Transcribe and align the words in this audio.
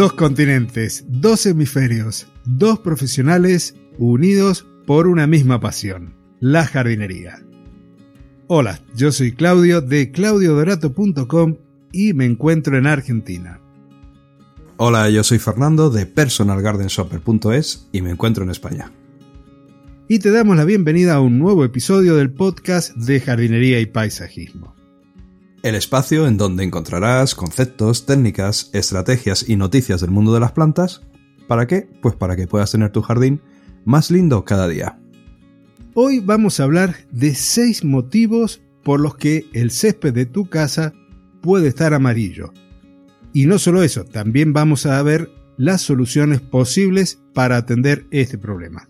Dos 0.00 0.14
continentes, 0.14 1.04
dos 1.08 1.44
hemisferios, 1.44 2.26
dos 2.46 2.78
profesionales 2.78 3.74
unidos 3.98 4.66
por 4.86 5.06
una 5.06 5.26
misma 5.26 5.60
pasión, 5.60 6.14
la 6.40 6.64
jardinería. 6.64 7.44
Hola, 8.46 8.80
yo 8.96 9.12
soy 9.12 9.32
Claudio 9.32 9.82
de 9.82 10.10
claudiodorato.com 10.10 11.58
y 11.92 12.14
me 12.14 12.24
encuentro 12.24 12.78
en 12.78 12.86
Argentina. 12.86 13.60
Hola, 14.78 15.10
yo 15.10 15.22
soy 15.22 15.38
Fernando 15.38 15.90
de 15.90 16.06
personalgardenshopper.es 16.06 17.90
y 17.92 18.00
me 18.00 18.12
encuentro 18.12 18.42
en 18.42 18.52
España. 18.52 18.90
Y 20.08 20.20
te 20.20 20.30
damos 20.30 20.56
la 20.56 20.64
bienvenida 20.64 21.16
a 21.16 21.20
un 21.20 21.38
nuevo 21.38 21.62
episodio 21.62 22.16
del 22.16 22.30
podcast 22.32 22.96
de 22.96 23.20
jardinería 23.20 23.80
y 23.80 23.84
paisajismo. 23.84 24.79
El 25.62 25.74
espacio 25.74 26.26
en 26.26 26.38
donde 26.38 26.64
encontrarás 26.64 27.34
conceptos, 27.34 28.06
técnicas, 28.06 28.70
estrategias 28.72 29.46
y 29.46 29.56
noticias 29.56 30.00
del 30.00 30.10
mundo 30.10 30.32
de 30.32 30.40
las 30.40 30.52
plantas. 30.52 31.02
¿Para 31.48 31.66
qué? 31.66 31.86
Pues 32.00 32.16
para 32.16 32.34
que 32.34 32.46
puedas 32.46 32.72
tener 32.72 32.92
tu 32.92 33.02
jardín 33.02 33.42
más 33.84 34.10
lindo 34.10 34.42
cada 34.46 34.68
día. 34.68 34.98
Hoy 35.92 36.20
vamos 36.20 36.60
a 36.60 36.64
hablar 36.64 36.96
de 37.10 37.34
6 37.34 37.84
motivos 37.84 38.62
por 38.82 39.00
los 39.00 39.16
que 39.16 39.50
el 39.52 39.70
césped 39.70 40.14
de 40.14 40.24
tu 40.24 40.48
casa 40.48 40.94
puede 41.42 41.68
estar 41.68 41.92
amarillo. 41.92 42.54
Y 43.34 43.44
no 43.44 43.58
solo 43.58 43.82
eso, 43.82 44.04
también 44.04 44.54
vamos 44.54 44.86
a 44.86 45.02
ver 45.02 45.30
las 45.58 45.82
soluciones 45.82 46.40
posibles 46.40 47.20
para 47.34 47.58
atender 47.58 48.06
este 48.10 48.38
problema. 48.38 48.89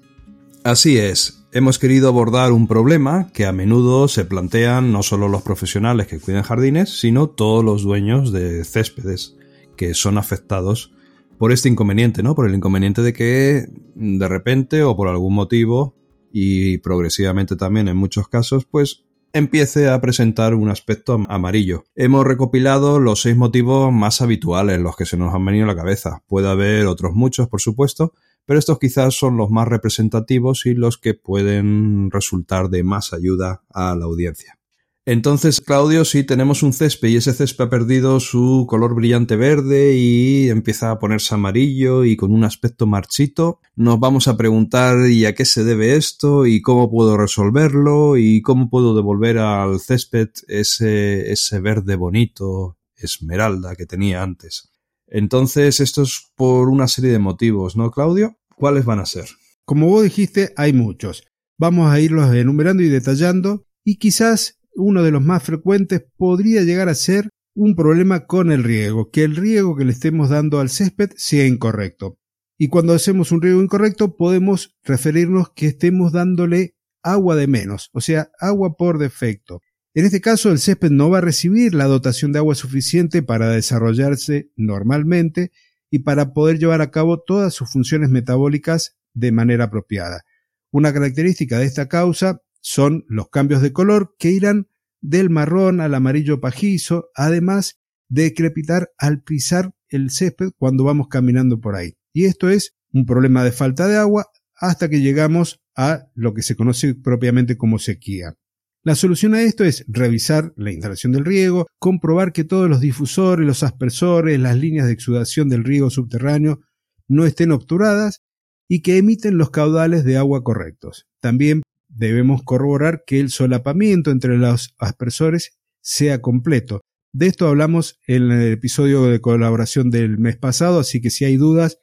Así 0.62 0.98
es, 0.98 1.46
hemos 1.52 1.78
querido 1.78 2.08
abordar 2.08 2.52
un 2.52 2.68
problema 2.68 3.30
que 3.32 3.46
a 3.46 3.52
menudo 3.52 4.08
se 4.08 4.26
plantean 4.26 4.92
no 4.92 5.02
solo 5.02 5.26
los 5.26 5.40
profesionales 5.40 6.06
que 6.06 6.18
cuidan 6.18 6.42
jardines, 6.42 7.00
sino 7.00 7.30
todos 7.30 7.64
los 7.64 7.82
dueños 7.82 8.30
de 8.30 8.62
céspedes 8.64 9.36
que 9.74 9.94
son 9.94 10.18
afectados 10.18 10.92
por 11.38 11.50
este 11.50 11.70
inconveniente, 11.70 12.22
¿no? 12.22 12.34
Por 12.34 12.46
el 12.46 12.54
inconveniente 12.54 13.00
de 13.00 13.14
que 13.14 13.68
de 13.94 14.28
repente 14.28 14.82
o 14.82 14.94
por 14.94 15.08
algún 15.08 15.32
motivo 15.32 15.94
y 16.30 16.76
progresivamente 16.78 17.56
también 17.56 17.88
en 17.88 17.96
muchos 17.96 18.28
casos, 18.28 18.66
pues 18.66 19.06
empiece 19.32 19.88
a 19.88 19.98
presentar 20.02 20.52
un 20.54 20.68
aspecto 20.68 21.18
amarillo. 21.30 21.84
Hemos 21.94 22.26
recopilado 22.26 23.00
los 23.00 23.22
seis 23.22 23.36
motivos 23.36 23.90
más 23.94 24.20
habituales, 24.20 24.78
los 24.78 24.94
que 24.94 25.06
se 25.06 25.16
nos 25.16 25.34
han 25.34 25.44
venido 25.46 25.64
a 25.64 25.68
la 25.68 25.76
cabeza. 25.76 26.22
Puede 26.26 26.50
haber 26.50 26.84
otros 26.84 27.14
muchos, 27.14 27.48
por 27.48 27.62
supuesto, 27.62 28.12
pero 28.46 28.58
estos 28.58 28.78
quizás 28.78 29.14
son 29.14 29.36
los 29.36 29.50
más 29.50 29.68
representativos 29.68 30.66
y 30.66 30.74
los 30.74 30.98
que 30.98 31.14
pueden 31.14 32.10
resultar 32.10 32.68
de 32.68 32.82
más 32.82 33.12
ayuda 33.12 33.62
a 33.70 33.94
la 33.94 34.04
audiencia. 34.06 34.60
Entonces, 35.06 35.60
Claudio, 35.60 36.04
si 36.04 36.24
tenemos 36.24 36.62
un 36.62 36.74
césped 36.74 37.08
y 37.08 37.16
ese 37.16 37.32
césped 37.32 37.64
ha 37.64 37.70
perdido 37.70 38.20
su 38.20 38.66
color 38.68 38.94
brillante 38.94 39.34
verde 39.34 39.96
y 39.96 40.50
empieza 40.50 40.90
a 40.90 40.98
ponerse 40.98 41.34
amarillo 41.34 42.04
y 42.04 42.16
con 42.16 42.32
un 42.32 42.44
aspecto 42.44 42.86
marchito, 42.86 43.60
nos 43.76 43.98
vamos 43.98 44.28
a 44.28 44.36
preguntar 44.36 45.08
¿y 45.08 45.24
a 45.24 45.34
qué 45.34 45.46
se 45.46 45.64
debe 45.64 45.96
esto? 45.96 46.46
¿y 46.46 46.60
cómo 46.60 46.90
puedo 46.90 47.16
resolverlo? 47.16 48.18
¿y 48.18 48.42
cómo 48.42 48.68
puedo 48.68 48.94
devolver 48.94 49.38
al 49.38 49.80
césped 49.80 50.28
ese, 50.48 51.32
ese 51.32 51.60
verde 51.60 51.96
bonito, 51.96 52.76
esmeralda 52.94 53.74
que 53.74 53.86
tenía 53.86 54.22
antes? 54.22 54.70
Entonces, 55.10 55.80
esto 55.80 56.02
es 56.02 56.30
por 56.36 56.68
una 56.68 56.88
serie 56.88 57.10
de 57.10 57.18
motivos, 57.18 57.76
¿no, 57.76 57.90
Claudio? 57.90 58.38
¿Cuáles 58.56 58.84
van 58.84 59.00
a 59.00 59.06
ser? 59.06 59.26
Como 59.64 59.88
vos 59.88 60.04
dijiste, 60.04 60.52
hay 60.56 60.72
muchos. 60.72 61.24
Vamos 61.58 61.92
a 61.92 62.00
irlos 62.00 62.32
enumerando 62.34 62.82
y 62.82 62.88
detallando 62.88 63.66
y 63.84 63.96
quizás 63.98 64.60
uno 64.74 65.02
de 65.02 65.10
los 65.10 65.22
más 65.22 65.42
frecuentes 65.42 66.04
podría 66.16 66.62
llegar 66.62 66.88
a 66.88 66.94
ser 66.94 67.28
un 67.54 67.74
problema 67.74 68.26
con 68.26 68.52
el 68.52 68.62
riego, 68.62 69.10
que 69.10 69.24
el 69.24 69.36
riego 69.36 69.76
que 69.76 69.84
le 69.84 69.92
estemos 69.92 70.30
dando 70.30 70.60
al 70.60 70.70
césped 70.70 71.10
sea 71.16 71.46
incorrecto. 71.46 72.16
Y 72.56 72.68
cuando 72.68 72.94
hacemos 72.94 73.32
un 73.32 73.42
riego 73.42 73.60
incorrecto 73.60 74.16
podemos 74.16 74.76
referirnos 74.84 75.50
que 75.50 75.66
estemos 75.66 76.12
dándole 76.12 76.76
agua 77.02 77.34
de 77.34 77.46
menos, 77.46 77.90
o 77.92 78.00
sea, 78.00 78.30
agua 78.38 78.76
por 78.76 78.98
defecto. 78.98 79.60
En 79.92 80.04
este 80.04 80.20
caso, 80.20 80.52
el 80.52 80.60
césped 80.60 80.90
no 80.90 81.10
va 81.10 81.18
a 81.18 81.22
recibir 81.22 81.74
la 81.74 81.86
dotación 81.86 82.30
de 82.32 82.38
agua 82.38 82.54
suficiente 82.54 83.22
para 83.22 83.50
desarrollarse 83.50 84.52
normalmente 84.54 85.50
y 85.90 86.00
para 86.00 86.32
poder 86.32 86.58
llevar 86.60 86.80
a 86.80 86.92
cabo 86.92 87.20
todas 87.20 87.54
sus 87.54 87.72
funciones 87.72 88.08
metabólicas 88.08 88.96
de 89.14 89.32
manera 89.32 89.64
apropiada. 89.64 90.22
Una 90.70 90.92
característica 90.92 91.58
de 91.58 91.66
esta 91.66 91.88
causa 91.88 92.40
son 92.60 93.04
los 93.08 93.30
cambios 93.30 93.62
de 93.62 93.72
color 93.72 94.14
que 94.16 94.30
irán 94.30 94.68
del 95.00 95.28
marrón 95.28 95.80
al 95.80 95.94
amarillo 95.94 96.40
pajizo, 96.40 97.10
además 97.16 97.80
de 98.08 98.32
crepitar 98.32 98.92
al 98.96 99.22
pisar 99.22 99.74
el 99.88 100.10
césped 100.10 100.50
cuando 100.56 100.84
vamos 100.84 101.08
caminando 101.08 101.60
por 101.60 101.74
ahí. 101.74 101.96
Y 102.12 102.26
esto 102.26 102.48
es 102.48 102.76
un 102.92 103.06
problema 103.06 103.42
de 103.42 103.50
falta 103.50 103.88
de 103.88 103.96
agua 103.96 104.26
hasta 104.54 104.88
que 104.88 105.00
llegamos 105.00 105.60
a 105.74 106.08
lo 106.14 106.32
que 106.32 106.42
se 106.42 106.54
conoce 106.54 106.94
propiamente 106.94 107.56
como 107.56 107.80
sequía. 107.80 108.36
La 108.82 108.94
solución 108.94 109.34
a 109.34 109.42
esto 109.42 109.64
es 109.64 109.84
revisar 109.88 110.54
la 110.56 110.72
instalación 110.72 111.12
del 111.12 111.26
riego, 111.26 111.66
comprobar 111.78 112.32
que 112.32 112.44
todos 112.44 112.70
los 112.70 112.80
difusores, 112.80 113.46
los 113.46 113.62
aspersores, 113.62 114.40
las 114.40 114.56
líneas 114.56 114.86
de 114.86 114.94
exudación 114.94 115.50
del 115.50 115.64
riego 115.64 115.90
subterráneo 115.90 116.60
no 117.06 117.26
estén 117.26 117.52
obturadas 117.52 118.22
y 118.68 118.80
que 118.80 118.96
emiten 118.96 119.36
los 119.36 119.50
caudales 119.50 120.04
de 120.04 120.16
agua 120.16 120.42
correctos. 120.42 121.06
También 121.20 121.60
debemos 121.88 122.42
corroborar 122.42 123.04
que 123.06 123.20
el 123.20 123.28
solapamiento 123.28 124.10
entre 124.12 124.38
los 124.38 124.74
aspersores 124.78 125.58
sea 125.82 126.22
completo. 126.22 126.80
De 127.12 127.26
esto 127.26 127.48
hablamos 127.48 127.98
en 128.06 128.30
el 128.30 128.52
episodio 128.52 129.04
de 129.06 129.20
colaboración 129.20 129.90
del 129.90 130.16
mes 130.16 130.38
pasado, 130.38 130.80
así 130.80 131.02
que 131.02 131.10
si 131.10 131.26
hay 131.26 131.36
dudas, 131.36 131.80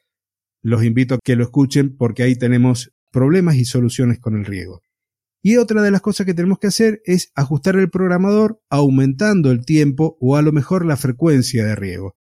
los 0.62 0.82
invito 0.82 1.14
a 1.14 1.18
que 1.22 1.36
lo 1.36 1.44
escuchen 1.44 1.96
porque 1.96 2.24
ahí 2.24 2.34
tenemos 2.34 2.92
problemas 3.12 3.54
y 3.54 3.66
soluciones 3.66 4.18
con 4.18 4.36
el 4.36 4.44
riego. 4.44 4.80
Y 5.48 5.56
otra 5.56 5.80
de 5.80 5.90
las 5.90 6.02
cosas 6.02 6.26
que 6.26 6.34
tenemos 6.34 6.58
que 6.58 6.66
hacer 6.66 7.00
es 7.06 7.32
ajustar 7.34 7.76
el 7.76 7.88
programador 7.88 8.60
aumentando 8.68 9.50
el 9.50 9.64
tiempo 9.64 10.18
o 10.20 10.36
a 10.36 10.42
lo 10.42 10.52
mejor 10.52 10.84
la 10.84 10.98
frecuencia 10.98 11.64
de 11.64 11.74
riego. 11.74 12.16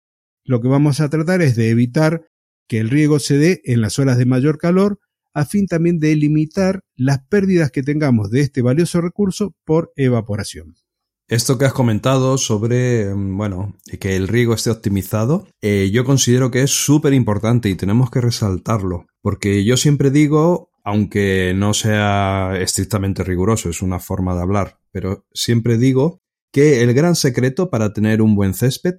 Lo 0.45 0.61
que 0.61 0.69
vamos 0.69 1.01
a 1.01 1.09
tratar 1.09 1.41
es 1.41 1.57
de 1.57 1.69
evitar 1.69 2.29
que 2.69 2.79
el 2.79 2.89
riego 2.89 3.19
se 3.19 3.37
dé 3.37 3.59
en 3.65 3.81
las 3.81 3.99
horas 3.99 4.17
de 4.17 4.25
mayor 4.25 4.57
calor 4.57 5.01
a 5.33 5.43
fin 5.43 5.67
también 5.67 5.99
de 5.99 6.15
limitar 6.15 6.85
las 6.95 7.19
pérdidas 7.27 7.69
que 7.69 7.83
tengamos 7.83 8.31
de 8.31 8.39
este 8.39 8.61
valioso 8.61 9.01
recurso 9.01 9.53
por 9.65 9.91
evaporación. 9.97 10.75
Esto 11.27 11.57
que 11.57 11.65
has 11.65 11.73
comentado 11.73 12.37
sobre, 12.37 13.13
mm, 13.13 13.35
bueno, 13.35 13.75
que 13.99 14.15
el 14.15 14.29
riego 14.29 14.53
esté 14.53 14.69
optimizado, 14.69 15.49
eh, 15.61 15.89
yo 15.91 16.05
considero 16.05 16.49
que 16.49 16.63
es 16.63 16.71
súper 16.71 17.13
importante 17.13 17.67
y 17.67 17.75
tenemos 17.75 18.09
que 18.09 18.21
resaltarlo, 18.21 19.05
porque 19.21 19.65
yo 19.65 19.75
siempre 19.75 20.11
digo, 20.11 20.69
aunque 20.87 21.53
no 21.53 21.73
sea 21.73 22.53
estrictamente 22.61 23.21
riguroso, 23.21 23.69
es 23.69 23.81
una 23.81 23.99
forma 23.99 24.33
de 24.35 24.41
hablar, 24.41 24.79
pero 24.93 25.25
siempre 25.33 25.77
digo 25.77 26.21
que 26.49 26.81
el 26.81 26.93
gran 26.93 27.17
secreto 27.17 27.69
para 27.69 27.91
tener 27.91 28.21
un 28.21 28.35
buen 28.35 28.53
césped 28.53 28.95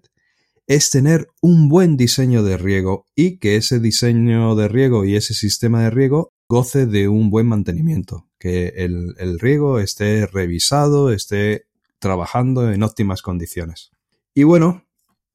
es 0.67 0.91
tener 0.91 1.29
un 1.41 1.71
buen 1.71 1.97
diseño 1.97 2.43
de 2.43 2.59
riego 2.59 3.07
y 3.17 3.39
que 3.39 3.57
ese 3.57 3.81
diseño 3.81 4.55
de 4.55 4.69
riego 4.69 5.07
y 5.07 5.17
ese 5.17 5.33
sistema 5.33 5.83
de 5.83 5.89
riego 5.89 6.35
goce 6.47 6.85
de 6.85 7.09
un 7.09 7.31
buen 7.31 7.47
mantenimiento, 7.47 8.29
que 8.39 8.75
el, 8.77 9.39
riego 9.41 9.79
esté 9.79 10.27
revisado, 10.27 11.11
esté 11.11 11.69
trabajando 12.01 12.71
en 12.71 12.83
óptimas 12.83 13.23
condiciones. 13.23 13.93
Y 14.35 14.43
bueno, 14.43 14.85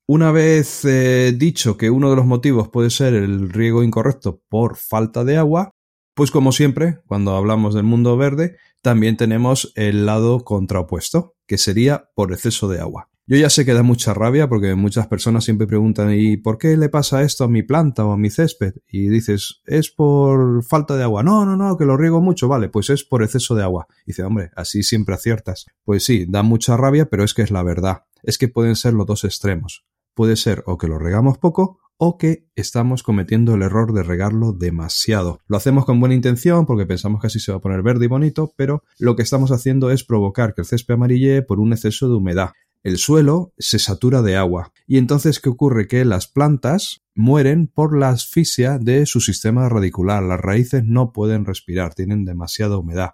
una 0.06 0.32
vez 0.32 0.86
eh, 0.86 1.34
dicho 1.36 1.78
que 1.78 1.90
uno 1.90 2.12
de 2.12 2.16
los 2.16 2.28
motivos 2.28 2.70
puede 2.70 2.92
ser 2.92 3.16
el 3.16 3.50
riego 3.50 3.82
incorrecto 3.82 4.44
por 4.50 4.78
falta 4.78 5.24
de 5.24 5.38
agua, 5.38 5.74
pues 6.16 6.32
como 6.32 6.52
siempre, 6.52 7.00
cuando 7.08 7.36
hablamos 7.36 7.74
del 7.74 7.84
mundo 7.84 8.18
verde, 8.18 8.58
también 8.82 9.18
tenemos 9.18 9.72
el 9.76 10.06
lado 10.06 10.44
contraopuesto, 10.44 11.36
que 11.48 11.58
sería 11.58 12.10
por 12.16 12.32
exceso 12.32 12.68
de 12.68 12.80
agua. 12.80 13.10
Yo 13.26 13.38
ya 13.38 13.50
sé 13.50 13.64
que 13.64 13.74
da 13.74 13.84
mucha 13.84 14.14
rabia 14.14 14.50
porque 14.50 14.76
muchas 14.76 15.08
personas 15.08 15.46
siempre 15.46 15.66
preguntan 15.66 16.14
¿y 16.14 16.36
por 16.36 16.58
qué 16.58 16.76
le 16.76 16.90
pasa 16.90 17.22
esto 17.22 17.46
a 17.46 17.48
mi 17.48 17.64
planta 17.64 18.06
o 18.06 18.12
a 18.12 18.18
mi 18.18 18.30
césped? 18.30 18.74
Y 18.86 19.08
dices, 19.08 19.62
es 19.66 19.90
por 19.90 20.62
falta 20.66 20.98
de 20.98 21.04
agua. 21.04 21.24
No, 21.24 21.46
no, 21.46 21.56
no, 21.56 21.78
que 21.78 21.86
lo 21.86 21.96
riego 21.96 22.20
mucho. 22.20 22.50
Vale, 22.50 22.68
pues 22.68 22.90
es 22.90 23.06
por 23.06 23.24
exceso 23.24 23.56
de 23.56 23.64
agua. 23.64 23.88
dice, 24.06 24.24
hombre, 24.24 24.52
así 24.58 24.84
siempre 24.84 25.16
aciertas. 25.16 25.68
Pues 25.86 26.04
sí, 26.04 26.26
da 26.28 26.44
mucha 26.44 26.76
rabia, 26.76 27.06
pero 27.06 27.24
es 27.24 27.34
que 27.34 27.44
es 27.44 27.52
la 27.52 27.64
verdad. 27.64 28.04
Es 28.24 28.38
que 28.38 28.50
pueden 28.50 28.76
ser 28.76 28.94
los 28.94 29.08
dos 29.08 29.24
extremos. 29.24 29.86
Puede 30.14 30.36
ser 30.36 30.62
o 30.68 30.78
que 30.78 30.88
lo 30.88 31.00
regamos 31.00 31.38
poco 31.38 31.80
o 32.06 32.18
que 32.18 32.50
estamos 32.58 33.02
cometiendo 33.02 33.56
el 33.56 33.62
error 33.62 33.94
de 33.94 34.04
regarlo 34.04 34.52
demasiado. 34.52 35.40
Lo 35.48 35.56
hacemos 35.56 35.86
con 35.86 36.02
buena 36.02 36.16
intención 36.16 36.66
porque 36.66 36.86
pensamos 36.86 37.22
que 37.22 37.28
así 37.28 37.40
se 37.40 37.54
va 37.54 37.60
a 37.60 37.62
poner 37.62 37.82
verde 37.82 38.04
y 38.04 38.10
bonito, 38.10 38.52
pero 38.58 38.84
lo 39.00 39.16
que 39.16 39.24
estamos 39.24 39.54
haciendo 39.54 39.90
es 39.90 40.04
provocar 40.04 40.54
que 40.54 40.64
el 40.64 40.68
césped 40.68 40.96
amarille 40.96 41.44
por 41.44 41.62
un 41.62 41.72
exceso 41.72 42.10
de 42.10 42.16
humedad 42.16 42.50
el 42.84 42.98
suelo 42.98 43.54
se 43.58 43.80
satura 43.80 44.22
de 44.22 44.36
agua. 44.36 44.74
Y 44.86 44.98
entonces, 44.98 45.40
¿qué 45.40 45.48
ocurre? 45.48 45.88
Que 45.88 46.04
las 46.04 46.28
plantas 46.28 47.02
mueren 47.16 47.68
por 47.68 47.98
la 47.98 48.10
asfixia 48.10 48.78
de 48.78 49.06
su 49.06 49.22
sistema 49.22 49.70
radicular. 49.70 50.22
Las 50.22 50.42
raíces 50.42 50.84
no 50.84 51.14
pueden 51.14 51.46
respirar, 51.46 51.94
tienen 51.94 52.26
demasiada 52.26 52.78
humedad. 52.78 53.12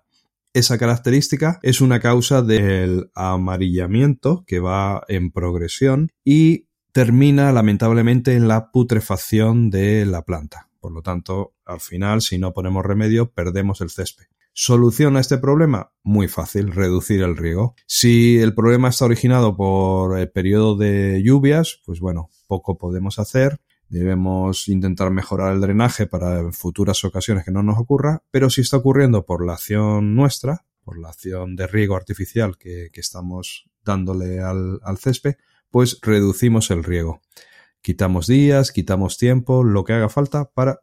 Esa 0.53 0.79
característica 0.79 1.59
es 1.61 1.81
una 1.81 1.99
causa 1.99 2.41
del 2.41 3.11
amarillamiento 3.13 4.43
que 4.47 4.59
va 4.59 5.03
en 5.07 5.29
progresión 5.29 6.09
y 6.25 6.65
termina 6.99 7.53
lamentablemente 7.53 8.33
en 8.33 8.49
la 8.49 8.71
putrefacción 8.71 9.69
de 9.69 10.05
la 10.05 10.25
planta. 10.25 10.67
Por 10.81 10.91
lo 10.91 11.01
tanto, 11.01 11.53
al 11.63 11.79
final, 11.79 12.21
si 12.21 12.37
no 12.37 12.51
ponemos 12.51 12.85
remedio, 12.85 13.31
perdemos 13.31 13.79
el 13.79 13.89
césped. 13.89 14.25
¿Solución 14.51 15.15
a 15.15 15.21
este 15.21 15.37
problema? 15.37 15.93
Muy 16.03 16.27
fácil, 16.27 16.73
reducir 16.73 17.21
el 17.21 17.37
riego. 17.37 17.73
Si 17.87 18.37
el 18.39 18.53
problema 18.53 18.89
está 18.89 19.05
originado 19.05 19.55
por 19.55 20.19
el 20.19 20.29
periodo 20.29 20.75
de 20.75 21.23
lluvias, 21.23 21.79
pues 21.85 22.01
bueno, 22.01 22.31
poco 22.47 22.77
podemos 22.77 23.17
hacer. 23.17 23.61
Debemos 23.87 24.67
intentar 24.67 25.09
mejorar 25.09 25.53
el 25.53 25.61
drenaje 25.61 26.05
para 26.05 26.51
futuras 26.51 27.01
ocasiones 27.05 27.45
que 27.45 27.51
no 27.51 27.63
nos 27.63 27.79
ocurra, 27.79 28.23
pero 28.29 28.49
si 28.49 28.59
está 28.59 28.75
ocurriendo 28.75 29.25
por 29.25 29.45
la 29.45 29.53
acción 29.53 30.17
nuestra, 30.17 30.65
por 30.83 30.99
la 30.99 31.07
acción 31.07 31.55
de 31.55 31.65
riego 31.65 31.95
artificial 31.95 32.57
que, 32.57 32.89
estamos 32.93 33.69
dándole 33.85 34.41
al, 34.41 34.81
al 34.83 34.97
césped, 34.97 35.35
pues 35.71 35.99
reducimos 36.01 36.71
el 36.71 36.83
riego. 36.83 37.21
Quitamos 37.81 38.27
días, 38.27 38.71
quitamos 38.71 39.17
tiempo, 39.17 39.63
lo 39.63 39.83
que 39.83 39.93
haga 39.93 40.09
falta 40.09 40.49
para 40.51 40.79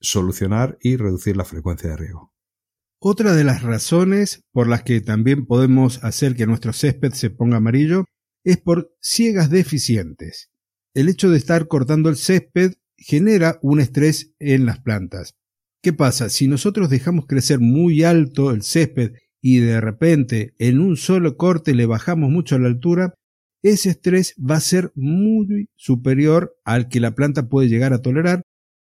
solucionar 0.00 0.78
y 0.80 0.96
reducir 0.96 1.36
la 1.36 1.44
frecuencia 1.44 1.90
de 1.90 1.96
riego. 1.96 2.32
Otra 2.98 3.34
de 3.34 3.44
las 3.44 3.62
razones 3.62 4.44
por 4.52 4.68
las 4.68 4.84
que 4.84 5.00
también 5.00 5.46
podemos 5.46 6.02
hacer 6.04 6.36
que 6.36 6.46
nuestro 6.46 6.72
césped 6.72 7.12
se 7.12 7.30
ponga 7.30 7.56
amarillo 7.56 8.04
es 8.44 8.58
por 8.58 8.94
ciegas 9.00 9.50
deficientes. 9.50 10.50
El 10.94 11.08
hecho 11.08 11.30
de 11.30 11.38
estar 11.38 11.68
cortando 11.68 12.08
el 12.08 12.16
césped 12.16 12.74
genera 12.96 13.58
un 13.62 13.80
estrés 13.80 14.34
en 14.38 14.66
las 14.66 14.80
plantas. 14.80 15.34
¿Qué 15.82 15.92
pasa? 15.92 16.30
Si 16.30 16.46
nosotros 16.46 16.90
dejamos 16.90 17.26
crecer 17.26 17.58
muy 17.58 18.04
alto 18.04 18.52
el 18.52 18.62
césped 18.62 19.14
y 19.40 19.58
de 19.58 19.80
repente 19.80 20.54
en 20.58 20.78
un 20.78 20.96
solo 20.96 21.36
corte 21.36 21.74
le 21.74 21.86
bajamos 21.86 22.30
mucho 22.30 22.58
la 22.58 22.68
altura, 22.68 23.14
ese 23.62 23.90
estrés 23.90 24.34
va 24.38 24.56
a 24.56 24.60
ser 24.60 24.92
muy 24.94 25.68
superior 25.76 26.56
al 26.64 26.88
que 26.88 27.00
la 27.00 27.14
planta 27.14 27.48
puede 27.48 27.68
llegar 27.68 27.92
a 27.92 28.02
tolerar. 28.02 28.42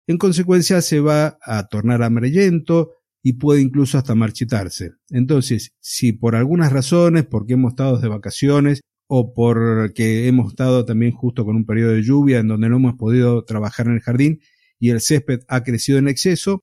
En 0.07 0.19
consecuencia 0.19 0.81
se 0.81 1.01
va 1.01 1.39
a 1.43 1.69
tornar 1.69 2.03
amarillento, 2.03 2.91
y 3.23 3.35
puede 3.35 3.61
incluso 3.61 3.99
hasta 3.99 4.15
marchitarse. 4.15 4.93
Entonces, 5.11 5.73
si 5.81 6.13
por 6.13 6.37
algunas 6.37 6.73
razones, 6.73 7.27
porque 7.27 7.55
hemos 7.55 7.73
estado 7.73 7.99
de 7.99 8.09
vacaciones 8.09 8.81
o 9.09 9.35
porque 9.35 10.27
hemos 10.27 10.53
estado 10.53 10.85
también 10.85 11.13
justo 11.13 11.45
con 11.45 11.57
un 11.57 11.67
periodo 11.67 11.93
de 11.93 12.03
lluvia 12.03 12.39
en 12.39 12.49
donde 12.49 12.69
no 12.69 12.77
hemos 12.77 12.95
podido 12.95 13.45
trabajar 13.45 13.87
en 13.87 13.95
el 13.95 14.01
jardín 14.01 14.41
y 14.79 14.91
el 14.91 15.01
césped 15.01 15.41
ha 15.49 15.63
crecido 15.63 15.99
en 15.99 16.09
exceso, 16.09 16.63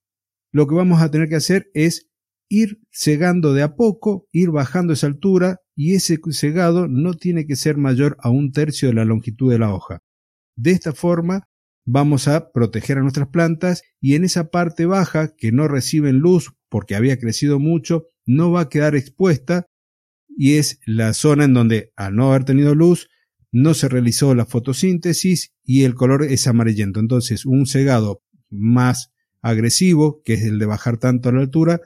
lo 0.52 0.66
que 0.66 0.76
vamos 0.76 1.02
a 1.02 1.12
tener 1.12 1.30
que 1.30 1.36
hacer 1.36 1.70
es 1.74 2.08
ir 2.50 2.80
cegando 2.92 3.54
de 3.54 3.64
a 3.64 3.76
poco, 3.76 4.28
ir 4.32 4.50
bajando 4.52 4.94
esa 4.94 5.08
altura 5.08 5.60
y 5.76 5.96
ese 5.96 6.20
cegado 6.32 6.88
no 6.88 7.14
tiene 7.14 7.46
que 7.46 7.56
ser 7.56 7.78
mayor 7.78 8.18
a 8.20 8.30
un 8.30 8.52
tercio 8.52 8.90
de 8.90 8.96
la 8.96 9.06
longitud 9.06 9.52
de 9.52 9.60
la 9.60 9.74
hoja. 9.74 10.02
De 10.56 10.72
esta 10.72 10.94
forma 10.94 11.48
vamos 11.86 12.28
a 12.28 12.52
proteger 12.52 12.98
a 12.98 13.02
nuestras 13.02 13.30
plantas 13.30 13.84
y 14.02 14.16
en 14.16 14.24
esa 14.24 14.50
parte 14.50 14.86
baja 14.86 15.36
que 15.36 15.52
no 15.52 15.68
reciben 15.68 16.18
luz 16.18 16.54
porque 16.70 16.96
había 16.96 17.18
crecido 17.18 17.60
mucho, 17.60 18.08
no 18.26 18.52
va 18.52 18.62
a 18.62 18.70
quedar 18.70 18.96
expuesta 18.96 19.68
y 20.28 20.56
es 20.56 20.80
la 20.86 21.14
zona 21.14 21.46
en 21.46 21.54
donde 21.54 21.94
al 21.96 22.16
no 22.16 22.30
haber 22.30 22.44
tenido 22.44 22.76
luz 22.76 23.08
no 23.52 23.74
se 23.74 23.88
realizó 23.88 24.36
la 24.36 24.46
fotosíntesis 24.46 25.54
y 25.64 25.84
el 25.84 25.96
color 25.96 26.24
es 26.24 26.48
amarillento. 26.48 27.00
Entonces 27.00 27.46
un 27.46 27.66
cegado 27.66 28.22
más 28.50 29.12
agresivo, 29.42 30.22
que 30.24 30.34
es 30.34 30.44
el 30.44 30.60
de 30.60 30.66
bajar 30.66 30.98
tanto 30.98 31.30
a 31.30 31.32
la 31.32 31.42
altura, 31.42 31.82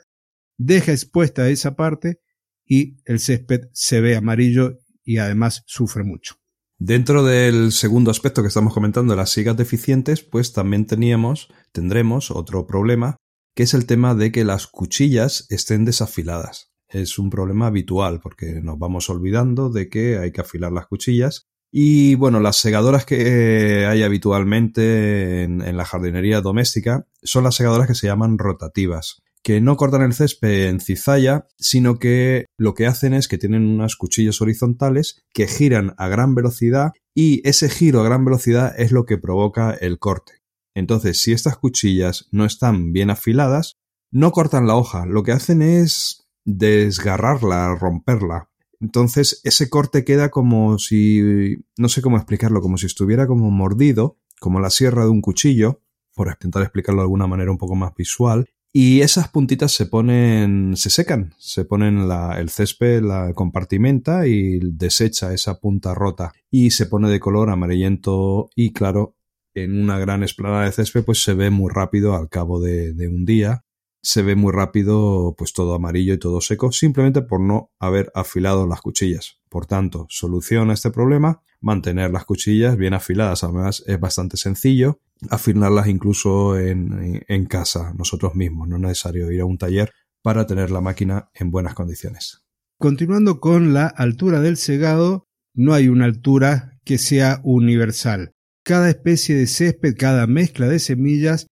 deja 0.65 0.91
expuesta 0.91 1.49
esa 1.49 1.75
parte 1.75 2.19
y 2.65 2.97
el 3.05 3.19
césped 3.19 3.61
se 3.73 3.99
ve 4.01 4.15
amarillo 4.15 4.79
y 5.03 5.17
además 5.17 5.63
sufre 5.65 6.03
mucho. 6.03 6.35
Dentro 6.77 7.23
del 7.23 7.71
segundo 7.71 8.09
aspecto 8.11 8.41
que 8.41 8.47
estamos 8.47 8.73
comentando, 8.73 9.15
las 9.15 9.29
sigas 9.29 9.57
deficientes, 9.57 10.23
pues 10.23 10.53
también 10.53 10.85
teníamos, 10.85 11.49
tendremos 11.71 12.31
otro 12.31 12.65
problema, 12.65 13.17
que 13.55 13.63
es 13.63 13.73
el 13.73 13.85
tema 13.85 14.15
de 14.15 14.31
que 14.31 14.45
las 14.45 14.67
cuchillas 14.67 15.45
estén 15.49 15.85
desafiladas. 15.85 16.71
Es 16.87 17.19
un 17.19 17.29
problema 17.29 17.67
habitual 17.67 18.19
porque 18.19 18.61
nos 18.61 18.79
vamos 18.79 19.09
olvidando 19.09 19.69
de 19.69 19.89
que 19.89 20.17
hay 20.17 20.31
que 20.31 20.41
afilar 20.41 20.71
las 20.71 20.87
cuchillas. 20.87 21.47
Y 21.71 22.15
bueno, 22.15 22.39
las 22.39 22.57
segadoras 22.57 23.05
que 23.05 23.85
hay 23.85 24.03
habitualmente 24.03 25.43
en, 25.43 25.61
en 25.61 25.77
la 25.77 25.85
jardinería 25.85 26.41
doméstica 26.41 27.05
son 27.21 27.43
las 27.43 27.55
segadoras 27.55 27.87
que 27.87 27.95
se 27.95 28.07
llaman 28.07 28.37
rotativas 28.37 29.21
que 29.43 29.61
no 29.61 29.75
cortan 29.75 30.03
el 30.03 30.13
césped 30.13 30.69
en 30.69 30.79
cizalla, 30.79 31.47
sino 31.57 31.97
que 31.97 32.45
lo 32.57 32.73
que 32.73 32.85
hacen 32.85 33.13
es 33.13 33.27
que 33.27 33.37
tienen 33.37 33.65
unas 33.65 33.95
cuchillas 33.95 34.41
horizontales 34.41 35.23
que 35.33 35.47
giran 35.47 35.93
a 35.97 36.07
gran 36.07 36.35
velocidad 36.35 36.91
y 37.15 37.47
ese 37.47 37.69
giro 37.69 38.01
a 38.01 38.05
gran 38.05 38.23
velocidad 38.23 38.73
es 38.79 38.91
lo 38.91 39.05
que 39.05 39.17
provoca 39.17 39.71
el 39.71 39.99
corte. 39.99 40.33
Entonces, 40.75 41.21
si 41.21 41.33
estas 41.33 41.57
cuchillas 41.57 42.27
no 42.31 42.45
están 42.45 42.93
bien 42.93 43.09
afiladas, 43.09 43.77
no 44.11 44.31
cortan 44.31 44.67
la 44.67 44.75
hoja, 44.75 45.05
lo 45.05 45.23
que 45.23 45.31
hacen 45.31 45.61
es 45.61 46.27
desgarrarla, 46.45 47.75
romperla. 47.75 48.49
Entonces, 48.79 49.41
ese 49.43 49.69
corte 49.69 50.03
queda 50.03 50.29
como 50.29 50.79
si, 50.79 51.57
no 51.77 51.89
sé 51.89 52.01
cómo 52.01 52.17
explicarlo, 52.17 52.61
como 52.61 52.77
si 52.77 52.87
estuviera 52.87 53.27
como 53.27 53.51
mordido, 53.51 54.17
como 54.39 54.59
la 54.59 54.69
sierra 54.69 55.03
de 55.03 55.11
un 55.11 55.21
cuchillo, 55.21 55.81
por 56.15 56.27
intentar 56.29 56.63
explicarlo 56.63 57.01
de 57.01 57.05
alguna 57.05 57.27
manera 57.27 57.51
un 57.51 57.57
poco 57.57 57.75
más 57.75 57.93
visual, 57.95 58.49
y 58.73 59.01
esas 59.01 59.27
puntitas 59.27 59.73
se 59.73 59.85
ponen, 59.85 60.77
se 60.77 60.89
secan, 60.89 61.33
se 61.37 61.65
ponen 61.65 62.07
la, 62.07 62.39
el 62.39 62.49
césped, 62.49 63.01
la 63.01 63.33
compartimenta 63.33 64.27
y 64.27 64.59
desecha 64.59 65.33
esa 65.33 65.59
punta 65.59 65.93
rota 65.93 66.31
y 66.49 66.71
se 66.71 66.85
pone 66.85 67.09
de 67.09 67.19
color 67.19 67.49
amarillento 67.49 68.49
y 68.55 68.71
claro, 68.71 69.17
en 69.53 69.81
una 69.81 69.99
gran 69.99 70.23
esplanada 70.23 70.63
de 70.63 70.71
césped 70.71 71.03
pues 71.03 71.21
se 71.21 71.33
ve 71.33 71.49
muy 71.49 71.69
rápido 71.69 72.15
al 72.15 72.29
cabo 72.29 72.61
de, 72.61 72.93
de 72.93 73.09
un 73.09 73.25
día, 73.25 73.65
se 74.01 74.21
ve 74.21 74.35
muy 74.35 74.53
rápido 74.53 75.35
pues 75.37 75.51
todo 75.51 75.75
amarillo 75.75 76.13
y 76.13 76.19
todo 76.19 76.39
seco 76.39 76.71
simplemente 76.71 77.21
por 77.21 77.41
no 77.41 77.71
haber 77.77 78.09
afilado 78.15 78.67
las 78.67 78.79
cuchillas. 78.79 79.40
Por 79.51 79.65
tanto, 79.65 80.07
solución 80.07 80.69
a 80.69 80.73
este 80.73 80.91
problema, 80.91 81.41
mantener 81.59 82.09
las 82.09 82.23
cuchillas 82.23 82.77
bien 82.77 82.93
afiladas. 82.93 83.43
Además, 83.43 83.83
es 83.85 83.99
bastante 83.99 84.37
sencillo 84.37 85.01
afilarlas 85.29 85.87
incluso 85.87 86.57
en, 86.57 87.21
en, 87.27 87.45
casa, 87.47 87.93
nosotros 87.97 88.33
mismos. 88.33 88.69
No 88.69 88.77
es 88.77 88.81
necesario 88.81 89.29
ir 89.29 89.41
a 89.41 89.45
un 89.45 89.57
taller 89.57 89.91
para 90.23 90.47
tener 90.47 90.71
la 90.71 90.79
máquina 90.79 91.29
en 91.33 91.51
buenas 91.51 91.73
condiciones. 91.73 92.43
Continuando 92.79 93.41
con 93.41 93.73
la 93.73 93.87
altura 93.87 94.39
del 94.39 94.55
segado, 94.55 95.27
no 95.53 95.73
hay 95.73 95.89
una 95.89 96.05
altura 96.05 96.79
que 96.85 96.97
sea 96.97 97.41
universal. 97.43 98.31
Cada 98.63 98.89
especie 98.89 99.35
de 99.35 99.47
césped, 99.47 99.97
cada 99.97 100.27
mezcla 100.27 100.69
de 100.69 100.79
semillas 100.79 101.47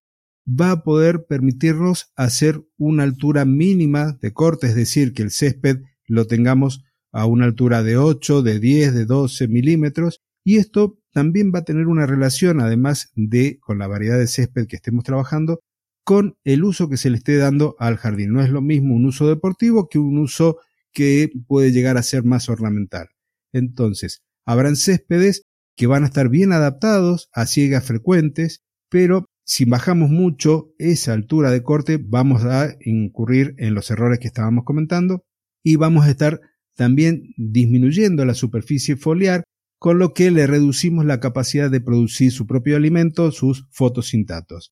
va 0.48 0.72
a 0.72 0.84
poder 0.84 1.26
permitirnos 1.28 2.14
hacer 2.16 2.64
una 2.78 3.04
altura 3.04 3.44
mínima 3.44 4.18
de 4.22 4.32
corte, 4.32 4.68
es 4.68 4.76
decir, 4.76 5.12
que 5.12 5.24
el 5.24 5.32
césped 5.32 5.82
lo 6.08 6.28
tengamos 6.28 6.86
a 7.12 7.26
una 7.26 7.46
altura 7.46 7.84
de 7.84 7.98
8, 7.98 8.42
de 8.42 8.60
10, 8.60 8.94
de 8.94 9.06
12 9.06 9.48
milímetros 9.48 10.22
y 10.44 10.58
esto 10.58 10.98
también 11.12 11.52
va 11.54 11.60
a 11.60 11.64
tener 11.66 11.88
una 11.88 12.06
relación, 12.06 12.62
además 12.62 13.12
de 13.16 13.60
con 13.60 13.78
la 13.78 13.88
variedad 13.88 14.18
de 14.18 14.28
césped 14.28 14.68
que 14.68 14.78
estemos 14.78 15.04
trabajando, 15.04 15.60
con 16.04 16.38
el 16.44 16.64
uso 16.64 16.90
que 16.90 16.98
se 16.98 17.10
le 17.10 17.18
esté 17.18 17.38
dando 17.38 17.76
al 17.80 17.98
jardín. 17.98 18.34
No 18.34 18.42
es 18.42 18.50
lo 18.50 18.62
mismo 18.62 18.96
un 18.96 19.06
uso 19.06 19.28
deportivo 19.28 19.90
que 19.90 20.00
un 20.00 20.18
uso 20.18 20.58
que 20.92 21.30
puede 21.48 21.72
llegar 21.72 21.98
a 21.98 22.04
ser 22.04 22.24
más 22.24 22.50
ornamental. 22.50 23.10
Entonces, 23.54 24.24
habrán 24.46 24.76
céspedes 24.76 25.44
que 25.76 25.88
van 25.88 26.04
a 26.04 26.08
estar 26.08 26.30
bien 26.30 26.52
adaptados 26.52 27.30
a 27.34 27.46
ciegas 27.46 27.86
frecuentes, 27.86 28.64
pero 28.90 29.26
si 29.46 29.66
bajamos 29.66 30.10
mucho 30.10 30.74
esa 30.78 31.14
altura 31.14 31.52
de 31.52 31.64
corte, 31.64 32.00
vamos 32.04 32.44
a 32.44 32.76
incurrir 32.82 33.56
en 33.58 33.74
los 33.74 33.90
errores 33.92 34.20
que 34.20 34.28
estábamos 34.28 34.64
comentando 34.64 35.24
y 35.64 35.76
vamos 35.76 36.06
a 36.06 36.12
estar 36.12 36.42
también 36.80 37.34
disminuyendo 37.36 38.24
la 38.24 38.34
superficie 38.34 38.96
foliar, 38.96 39.44
con 39.80 40.00
lo 40.00 40.14
que 40.14 40.32
le 40.32 40.48
reducimos 40.48 41.04
la 41.04 41.20
capacidad 41.20 41.70
de 41.70 41.82
producir 41.82 42.32
su 42.32 42.48
propio 42.48 42.78
alimento, 42.78 43.34
sus 43.34 43.68
fotosintatos. 43.70 44.72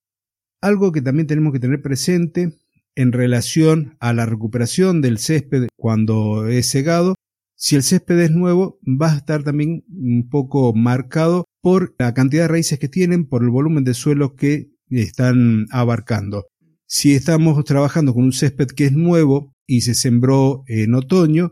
Algo 0.62 0.94
que 0.94 1.02
también 1.02 1.28
tenemos 1.28 1.52
que 1.52 1.60
tener 1.60 1.82
presente 1.82 2.54
en 2.96 3.12
relación 3.12 3.98
a 4.00 4.14
la 4.14 4.26
recuperación 4.26 5.02
del 5.02 5.18
césped 5.18 5.68
cuando 5.76 6.48
es 6.48 6.68
segado, 6.68 7.16
si 7.56 7.76
el 7.76 7.84
césped 7.84 8.18
es 8.22 8.32
nuevo, 8.32 8.80
va 8.86 9.12
a 9.12 9.18
estar 9.18 9.44
también 9.44 9.84
un 9.90 10.30
poco 10.30 10.74
marcado 10.74 11.44
por 11.62 11.94
la 12.00 12.14
cantidad 12.14 12.44
de 12.44 12.48
raíces 12.48 12.80
que 12.80 12.88
tienen, 12.88 13.26
por 13.26 13.44
el 13.44 13.50
volumen 13.50 13.84
de 13.84 13.96
suelo 13.96 14.36
que 14.36 14.72
están 14.90 15.66
abarcando. 15.72 16.46
Si 16.86 17.16
estamos 17.16 17.62
trabajando 17.66 18.14
con 18.14 18.24
un 18.24 18.32
césped 18.32 18.68
que 18.68 18.86
es 18.86 18.94
nuevo 18.94 19.54
y 19.66 19.82
se 19.82 19.94
sembró 19.94 20.64
en 20.68 20.94
otoño, 20.94 21.52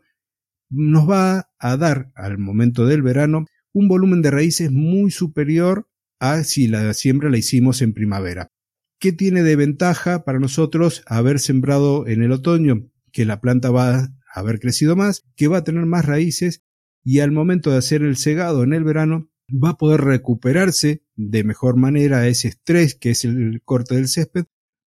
nos 0.70 1.10
va 1.10 1.50
a 1.60 1.78
dar 1.78 2.12
al 2.16 2.38
momento 2.38 2.86
del 2.86 3.02
verano 3.02 3.46
un 3.74 3.88
volumen 3.88 4.22
de 4.22 4.32
raíces 4.32 4.72
muy 4.72 5.12
superior 5.12 5.90
a 6.20 6.44
si 6.44 6.68
la 6.68 6.94
siembra 6.94 7.30
la 7.30 7.38
hicimos 7.38 7.82
en 7.82 7.94
primavera. 7.94 8.52
¿Qué 9.00 9.12
tiene 9.12 9.44
de 9.44 9.56
ventaja 9.56 10.24
para 10.24 10.40
nosotros 10.40 11.04
haber 11.06 11.40
sembrado 11.40 12.08
en 12.08 12.24
el 12.24 12.32
otoño? 12.32 12.90
Que 13.12 13.26
la 13.26 13.42
planta 13.42 13.70
va 13.70 14.00
a 14.00 14.10
haber 14.34 14.60
crecido 14.60 14.96
más, 14.96 15.24
que 15.36 15.48
va 15.48 15.58
a 15.58 15.64
tener 15.64 15.86
más 15.86 16.06
raíces 16.06 16.64
y 17.04 17.20
al 17.20 17.32
momento 17.32 17.72
de 17.72 17.78
hacer 17.78 18.02
el 18.02 18.18
segado 18.18 18.64
en 18.64 18.74
el 18.74 18.84
verano 18.84 19.30
va 19.52 19.72
a 19.72 19.78
poder 19.78 20.02
recuperarse 20.02 21.04
de 21.16 21.44
mejor 21.44 21.78
manera 21.78 22.28
ese 22.28 22.48
estrés 22.48 22.96
que 22.96 23.12
es 23.12 23.26
el 23.26 23.62
corte 23.64 23.96
del 23.96 24.08
césped 24.08 24.46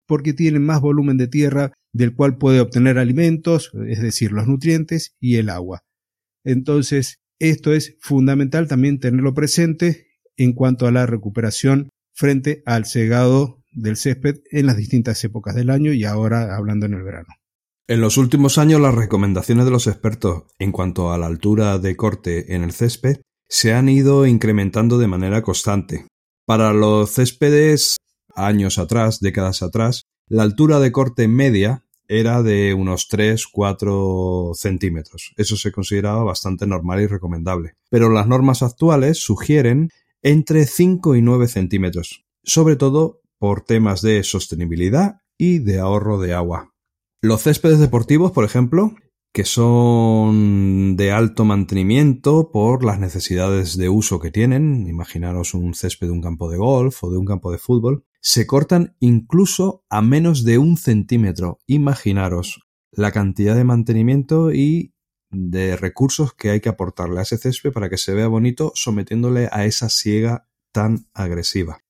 porque 0.06 0.32
tiene 0.32 0.60
más 0.60 0.80
volumen 0.80 1.16
de 1.16 1.26
tierra 1.26 1.72
del 1.96 2.14
cual 2.14 2.36
puede 2.36 2.60
obtener 2.60 2.98
alimentos, 2.98 3.72
es 3.88 4.02
decir, 4.02 4.32
los 4.32 4.46
nutrientes 4.46 5.16
y 5.18 5.36
el 5.36 5.48
agua. 5.48 5.84
Entonces, 6.44 7.20
esto 7.38 7.72
es 7.72 7.96
fundamental 8.00 8.68
también 8.68 9.00
tenerlo 9.00 9.34
presente 9.34 10.06
en 10.36 10.52
cuanto 10.52 10.86
a 10.86 10.92
la 10.92 11.06
recuperación 11.06 11.88
frente 12.12 12.62
al 12.66 12.84
segado 12.84 13.62
del 13.72 13.96
césped 13.96 14.40
en 14.50 14.66
las 14.66 14.76
distintas 14.76 15.22
épocas 15.24 15.54
del 15.54 15.70
año 15.70 15.92
y 15.92 16.04
ahora 16.04 16.54
hablando 16.56 16.86
en 16.86 16.94
el 16.94 17.02
verano. 17.02 17.28
En 17.88 18.00
los 18.00 18.16
últimos 18.16 18.58
años 18.58 18.80
las 18.80 18.94
recomendaciones 18.94 19.64
de 19.64 19.70
los 19.70 19.86
expertos 19.86 20.44
en 20.58 20.72
cuanto 20.72 21.12
a 21.12 21.18
la 21.18 21.26
altura 21.26 21.78
de 21.78 21.96
corte 21.96 22.54
en 22.54 22.62
el 22.62 22.72
césped 22.72 23.20
se 23.48 23.72
han 23.72 23.88
ido 23.88 24.26
incrementando 24.26 24.98
de 24.98 25.06
manera 25.06 25.42
constante. 25.42 26.06
Para 26.46 26.72
los 26.72 27.12
céspedes 27.12 27.96
años 28.34 28.78
atrás, 28.78 29.20
décadas 29.20 29.62
atrás, 29.62 30.02
la 30.28 30.42
altura 30.42 30.80
de 30.80 30.92
corte 30.92 31.28
media 31.28 31.85
era 32.08 32.42
de 32.42 32.74
unos 32.74 33.08
3-4 33.10 34.54
centímetros. 34.54 35.32
Eso 35.36 35.56
se 35.56 35.72
consideraba 35.72 36.24
bastante 36.24 36.66
normal 36.66 37.02
y 37.02 37.06
recomendable. 37.06 37.74
Pero 37.90 38.10
las 38.10 38.26
normas 38.26 38.62
actuales 38.62 39.18
sugieren 39.18 39.90
entre 40.22 40.66
5 40.66 41.16
y 41.16 41.22
9 41.22 41.48
centímetros, 41.48 42.24
sobre 42.42 42.76
todo 42.76 43.20
por 43.38 43.62
temas 43.62 44.02
de 44.02 44.22
sostenibilidad 44.24 45.20
y 45.38 45.58
de 45.58 45.78
ahorro 45.78 46.18
de 46.18 46.34
agua. 46.34 46.72
Los 47.20 47.42
céspedes 47.42 47.78
deportivos, 47.78 48.32
por 48.32 48.44
ejemplo, 48.44 48.94
que 49.32 49.44
son 49.44 50.96
de 50.96 51.12
alto 51.12 51.44
mantenimiento 51.44 52.50
por 52.50 52.84
las 52.84 52.98
necesidades 52.98 53.76
de 53.76 53.90
uso 53.90 54.18
que 54.18 54.30
tienen, 54.30 54.86
imaginaros 54.88 55.52
un 55.52 55.74
césped 55.74 56.06
de 56.06 56.12
un 56.14 56.22
campo 56.22 56.50
de 56.50 56.56
golf 56.56 57.04
o 57.04 57.10
de 57.10 57.18
un 57.18 57.26
campo 57.26 57.52
de 57.52 57.58
fútbol, 57.58 58.04
se 58.26 58.44
cortan 58.44 58.96
incluso 58.98 59.84
a 59.88 60.02
menos 60.02 60.44
de 60.44 60.58
un 60.58 60.76
centímetro. 60.76 61.60
Imaginaros 61.68 62.66
la 62.90 63.12
cantidad 63.12 63.54
de 63.54 63.62
mantenimiento 63.62 64.52
y 64.52 64.96
de 65.30 65.76
recursos 65.76 66.34
que 66.34 66.50
hay 66.50 66.60
que 66.60 66.68
aportarle 66.68 67.20
a 67.20 67.22
ese 67.22 67.38
césped 67.38 67.70
para 67.70 67.88
que 67.88 67.98
se 67.98 68.14
vea 68.14 68.26
bonito 68.26 68.72
sometiéndole 68.74 69.48
a 69.52 69.64
esa 69.64 69.88
siega 69.88 70.48
tan 70.72 71.06
agresiva. 71.14 71.84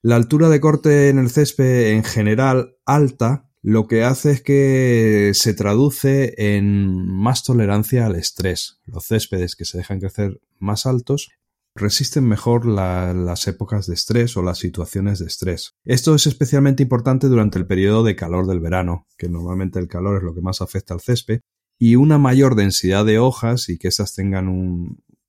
La 0.00 0.16
altura 0.16 0.48
de 0.48 0.58
corte 0.58 1.10
en 1.10 1.18
el 1.18 1.28
césped 1.28 1.90
en 1.90 2.02
general 2.02 2.78
alta 2.86 3.50
lo 3.60 3.86
que 3.86 4.04
hace 4.04 4.30
es 4.30 4.40
que 4.40 5.32
se 5.34 5.52
traduce 5.52 6.32
en 6.38 6.96
más 7.12 7.44
tolerancia 7.44 8.06
al 8.06 8.16
estrés. 8.16 8.80
Los 8.86 9.06
céspedes 9.06 9.54
que 9.54 9.66
se 9.66 9.76
dejan 9.76 10.00
crecer 10.00 10.40
más 10.58 10.86
altos 10.86 11.28
resisten 11.74 12.24
mejor 12.26 12.66
las 12.66 13.46
épocas 13.48 13.86
de 13.86 13.94
estrés 13.94 14.36
o 14.36 14.42
las 14.42 14.58
situaciones 14.58 15.18
de 15.18 15.26
estrés. 15.26 15.74
Esto 15.84 16.14
es 16.14 16.26
especialmente 16.26 16.82
importante 16.82 17.26
durante 17.26 17.58
el 17.58 17.66
periodo 17.66 18.04
de 18.04 18.16
calor 18.16 18.46
del 18.46 18.60
verano, 18.60 19.06
que 19.18 19.28
normalmente 19.28 19.78
el 19.78 19.88
calor 19.88 20.18
es 20.18 20.22
lo 20.22 20.34
que 20.34 20.40
más 20.40 20.60
afecta 20.60 20.94
al 20.94 21.00
césped, 21.00 21.40
y 21.78 21.96
una 21.96 22.18
mayor 22.18 22.54
densidad 22.54 23.04
de 23.04 23.18
hojas 23.18 23.68
y 23.68 23.78
que 23.78 23.88
éstas 23.88 24.14
tengan 24.14 24.48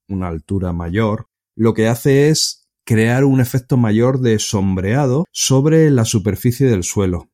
una 0.07 0.27
altura 0.27 0.71
mayor, 0.73 1.27
lo 1.55 1.73
que 1.73 1.87
hace 1.87 2.29
es 2.29 2.67
crear 2.85 3.23
un 3.23 3.41
efecto 3.41 3.77
mayor 3.77 4.19
de 4.19 4.37
sombreado 4.37 5.25
sobre 5.31 5.89
la 5.89 6.05
superficie 6.05 6.67
del 6.67 6.83
suelo, 6.83 7.29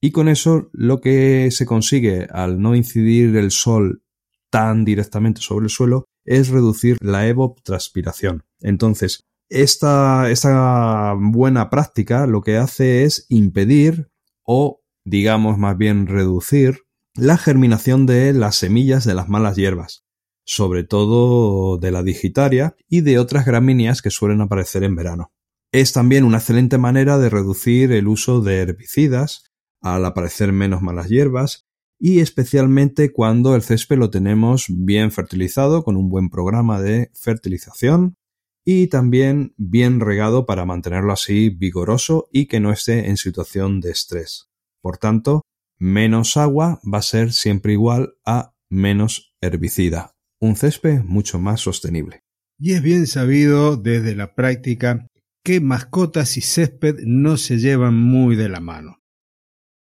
y 0.00 0.10
con 0.10 0.28
eso 0.28 0.68
lo 0.72 1.00
que 1.00 1.50
se 1.52 1.66
consigue 1.66 2.26
al 2.30 2.60
no 2.60 2.74
incidir 2.74 3.36
el 3.36 3.52
sol 3.52 4.02
tan 4.50 4.84
directamente 4.84 5.40
sobre 5.40 5.66
el 5.66 5.70
suelo 5.70 6.06
es 6.26 6.48
reducir 6.48 6.98
la 7.00 7.26
evapotranspiración. 7.26 8.44
Entonces, 8.60 9.24
esta, 9.48 10.30
esta 10.30 11.14
buena 11.18 11.70
práctica 11.70 12.26
lo 12.26 12.42
que 12.42 12.56
hace 12.56 13.04
es 13.04 13.26
impedir 13.28 14.10
o 14.42 14.82
digamos 15.04 15.56
más 15.56 15.78
bien 15.78 16.06
reducir 16.06 16.82
la 17.14 17.38
germinación 17.38 18.06
de 18.06 18.32
las 18.32 18.56
semillas 18.56 19.04
de 19.04 19.14
las 19.14 19.28
malas 19.28 19.56
hierbas, 19.56 20.04
sobre 20.44 20.84
todo 20.84 21.78
de 21.78 21.90
la 21.92 22.02
digitaria 22.02 22.76
y 22.88 23.00
de 23.00 23.18
otras 23.18 23.46
gramíneas 23.46 24.02
que 24.02 24.10
suelen 24.10 24.40
aparecer 24.40 24.82
en 24.82 24.96
verano. 24.96 25.32
Es 25.72 25.92
también 25.92 26.24
una 26.24 26.38
excelente 26.38 26.78
manera 26.78 27.18
de 27.18 27.30
reducir 27.30 27.92
el 27.92 28.08
uso 28.08 28.40
de 28.40 28.58
herbicidas 28.58 29.44
al 29.80 30.04
aparecer 30.04 30.52
menos 30.52 30.82
malas 30.82 31.08
hierbas 31.08 31.65
y 31.98 32.20
especialmente 32.20 33.12
cuando 33.12 33.54
el 33.54 33.62
césped 33.62 33.96
lo 33.96 34.10
tenemos 34.10 34.66
bien 34.68 35.10
fertilizado 35.10 35.82
con 35.82 35.96
un 35.96 36.08
buen 36.08 36.28
programa 36.28 36.80
de 36.80 37.10
fertilización 37.14 38.16
y 38.64 38.88
también 38.88 39.54
bien 39.56 40.00
regado 40.00 40.44
para 40.44 40.64
mantenerlo 40.64 41.12
así 41.12 41.50
vigoroso 41.50 42.28
y 42.32 42.46
que 42.46 42.60
no 42.60 42.72
esté 42.72 43.08
en 43.08 43.16
situación 43.16 43.80
de 43.80 43.92
estrés. 43.92 44.50
Por 44.82 44.98
tanto, 44.98 45.42
menos 45.78 46.36
agua 46.36 46.80
va 46.82 46.98
a 46.98 47.02
ser 47.02 47.32
siempre 47.32 47.72
igual 47.72 48.14
a 48.24 48.54
menos 48.68 49.34
herbicida. 49.40 50.16
Un 50.40 50.56
césped 50.56 51.02
mucho 51.02 51.38
más 51.38 51.60
sostenible. 51.60 52.20
Y 52.58 52.72
es 52.72 52.82
bien 52.82 53.06
sabido 53.06 53.76
desde 53.76 54.16
la 54.16 54.34
práctica 54.34 55.06
que 55.44 55.60
mascotas 55.60 56.36
y 56.36 56.40
césped 56.40 56.96
no 57.04 57.36
se 57.36 57.58
llevan 57.58 57.94
muy 57.94 58.34
de 58.34 58.48
la 58.48 58.60
mano. 58.60 58.98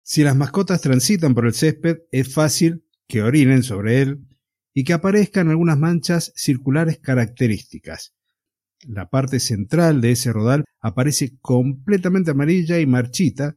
Si 0.08 0.22
las 0.22 0.36
mascotas 0.36 0.82
transitan 0.82 1.34
por 1.34 1.46
el 1.46 1.52
césped, 1.52 1.96
es 2.12 2.32
fácil 2.32 2.84
que 3.08 3.22
orinen 3.22 3.64
sobre 3.64 4.02
él 4.02 4.20
y 4.72 4.84
que 4.84 4.92
aparezcan 4.92 5.48
algunas 5.48 5.80
manchas 5.80 6.32
circulares 6.36 7.00
características. 7.00 8.14
La 8.86 9.10
parte 9.10 9.40
central 9.40 10.00
de 10.00 10.12
ese 10.12 10.32
rodal 10.32 10.64
aparece 10.80 11.36
completamente 11.40 12.30
amarilla 12.30 12.78
y 12.78 12.86
marchita, 12.86 13.56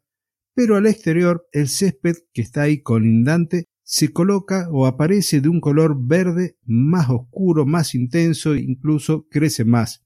pero 0.55 0.75
al 0.75 0.87
exterior 0.87 1.45
el 1.51 1.69
césped 1.69 2.15
que 2.33 2.41
está 2.41 2.63
ahí 2.63 2.81
colindante 2.81 3.65
se 3.83 4.11
coloca 4.11 4.69
o 4.71 4.87
aparece 4.87 5.41
de 5.41 5.49
un 5.49 5.61
color 5.61 5.97
verde 5.99 6.57
más 6.65 7.11
oscuro, 7.11 7.67
más 7.67 7.93
intenso 7.93 8.55
e 8.55 8.61
incluso 8.61 9.27
crece 9.29 9.65
más. 9.65 10.03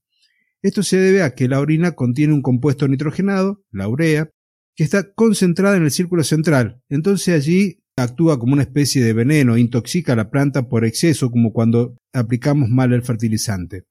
Esto 0.62 0.83
se 0.83 0.97
debe 0.97 1.23
a 1.23 1.35
que 1.35 1.47
la 1.47 1.62
orina 1.62 1.93
contiene 1.93 2.33
un 2.33 2.41
compuesto 2.41 2.89
nitrogenado, 2.89 3.63
la 3.71 3.88
urea, 3.88 4.29
que 4.75 4.83
está 4.83 5.13
concentrada 5.13 5.77
en 5.77 5.83
el 5.83 5.91
círculo 5.91 6.23
central. 6.23 6.81
Entonces 6.89 7.35
allí 7.35 7.83
actúa 7.95 8.39
como 8.39 8.53
una 8.53 8.63
especie 8.63 9.03
de 9.03 9.13
veneno, 9.13 9.57
intoxica 9.57 10.13
a 10.13 10.15
la 10.15 10.31
planta 10.31 10.67
por 10.67 10.85
exceso, 10.85 11.29
como 11.29 11.53
cuando 11.53 11.97
aplicamos 12.13 12.69
mal 12.69 12.93
el 12.93 13.03
fertilizante. 13.03 13.83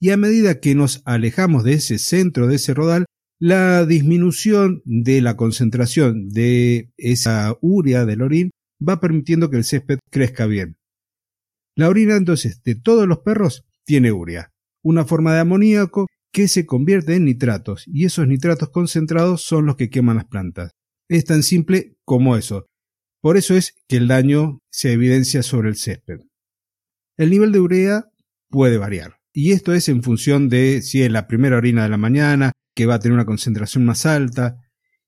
Y 0.00 0.10
a 0.10 0.16
medida 0.16 0.60
que 0.60 0.74
nos 0.74 1.02
alejamos 1.04 1.64
de 1.64 1.74
ese 1.74 1.98
centro, 1.98 2.46
de 2.46 2.56
ese 2.56 2.74
rodal, 2.74 3.06
la 3.40 3.84
disminución 3.84 4.82
de 4.84 5.20
la 5.20 5.36
concentración 5.36 6.28
de 6.28 6.92
esa 6.96 7.56
urea 7.60 8.04
del 8.04 8.22
orín 8.22 8.50
va 8.86 9.00
permitiendo 9.00 9.50
que 9.50 9.56
el 9.56 9.64
césped 9.64 9.98
crezca 10.10 10.46
bien. 10.46 10.76
La 11.76 11.88
orina 11.88 12.16
entonces 12.16 12.62
de 12.62 12.76
todos 12.76 13.08
los 13.08 13.18
perros 13.18 13.64
tiene 13.84 14.12
urea, 14.12 14.52
una 14.82 15.04
forma 15.04 15.34
de 15.34 15.40
amoníaco 15.40 16.06
que 16.34 16.48
se 16.48 16.66
convierte 16.66 17.14
en 17.14 17.24
nitratos 17.24 17.84
y 17.86 18.04
esos 18.04 18.26
nitratos 18.26 18.70
concentrados 18.70 19.40
son 19.40 19.66
los 19.66 19.76
que 19.76 19.88
queman 19.88 20.16
las 20.16 20.26
plantas. 20.26 20.72
Es 21.08 21.24
tan 21.24 21.44
simple 21.44 21.96
como 22.04 22.36
eso. 22.36 22.66
Por 23.22 23.36
eso 23.36 23.54
es 23.54 23.76
que 23.88 23.96
el 23.96 24.08
daño 24.08 24.58
se 24.70 24.92
evidencia 24.92 25.44
sobre 25.44 25.68
el 25.68 25.76
césped. 25.76 26.18
El 27.16 27.30
nivel 27.30 27.52
de 27.52 27.60
urea 27.60 28.10
puede 28.50 28.78
variar 28.78 29.20
y 29.32 29.52
esto 29.52 29.74
es 29.74 29.88
en 29.88 30.02
función 30.02 30.48
de 30.48 30.82
si 30.82 31.02
es 31.02 31.10
la 31.10 31.26
primera 31.26 31.56
orina 31.56 31.82
de 31.84 31.88
la 31.88 31.96
mañana, 31.96 32.52
que 32.74 32.86
va 32.86 32.94
a 32.94 32.98
tener 32.98 33.14
una 33.14 33.26
concentración 33.26 33.84
más 33.84 34.04
alta, 34.06 34.56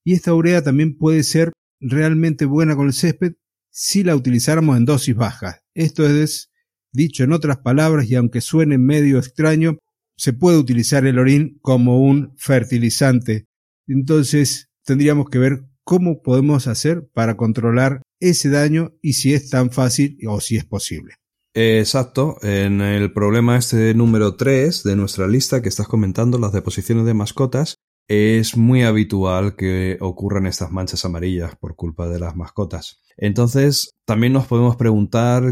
y 0.05 0.15
esta 0.15 0.35
urea 0.35 0.63
también 0.63 0.97
puede 0.97 1.23
ser 1.23 1.53
realmente 1.81 2.45
buena 2.45 2.75
con 2.75 2.87
el 2.87 2.93
césped 2.93 3.35
si 3.71 4.03
la 4.03 4.17
utilizáramos 4.17 4.77
en 4.77 4.85
dosis 4.85 5.15
bajas. 5.15 5.61
Esto 5.75 6.07
es, 6.09 6.51
dicho 6.93 7.23
en 7.23 7.33
otras 7.33 7.59
palabras, 7.59 8.11
y 8.11 8.17
aunque 8.17 8.41
suene 8.41 8.79
medio 8.79 9.19
extraño, 9.19 9.79
se 10.17 10.33
puede 10.33 10.59
utilizar 10.59 11.07
el 11.07 11.19
orín 11.19 11.59
como 11.63 12.01
un 12.01 12.33
fertilizante. 12.37 13.47
Entonces 13.87 14.69
tendríamos 14.85 15.29
que 15.29 15.39
ver 15.39 15.65
cómo 15.85 16.23
podemos 16.23 16.67
hacer 16.67 17.09
para 17.13 17.37
controlar 17.37 18.03
ese 18.21 18.51
daño 18.51 18.95
y 19.03 19.15
si 19.15 19.35
es 19.35 19.51
tan 19.51 19.71
fácil 19.71 20.19
o 20.27 20.41
si 20.41 20.57
es 20.57 20.65
posible. 20.65 21.15
Exacto, 21.55 22.37
en 22.43 22.83
el 22.83 23.13
problema 23.13 23.57
este 23.57 23.95
número 23.95 24.37
3 24.37 24.83
de 24.83 24.97
nuestra 24.97 25.27
lista 25.27 25.63
que 25.63 25.71
estás 25.71 25.89
comentando, 25.89 26.39
las 26.39 26.53
deposiciones 26.53 27.07
de 27.07 27.15
mascotas, 27.15 27.77
es 28.09 28.57
muy 28.57 28.83
habitual 28.83 29.57
que 29.57 29.97
ocurran 30.01 30.47
estas 30.47 30.71
manchas 30.71 31.05
amarillas 31.05 31.57
por 31.57 31.75
culpa 31.75 32.09
de 32.09 32.21
las 32.21 32.37
mascotas. 32.37 33.01
Entonces, 33.17 33.95
también 34.05 34.33
nos 34.33 34.47
podemos 34.47 34.77
preguntar 34.77 35.45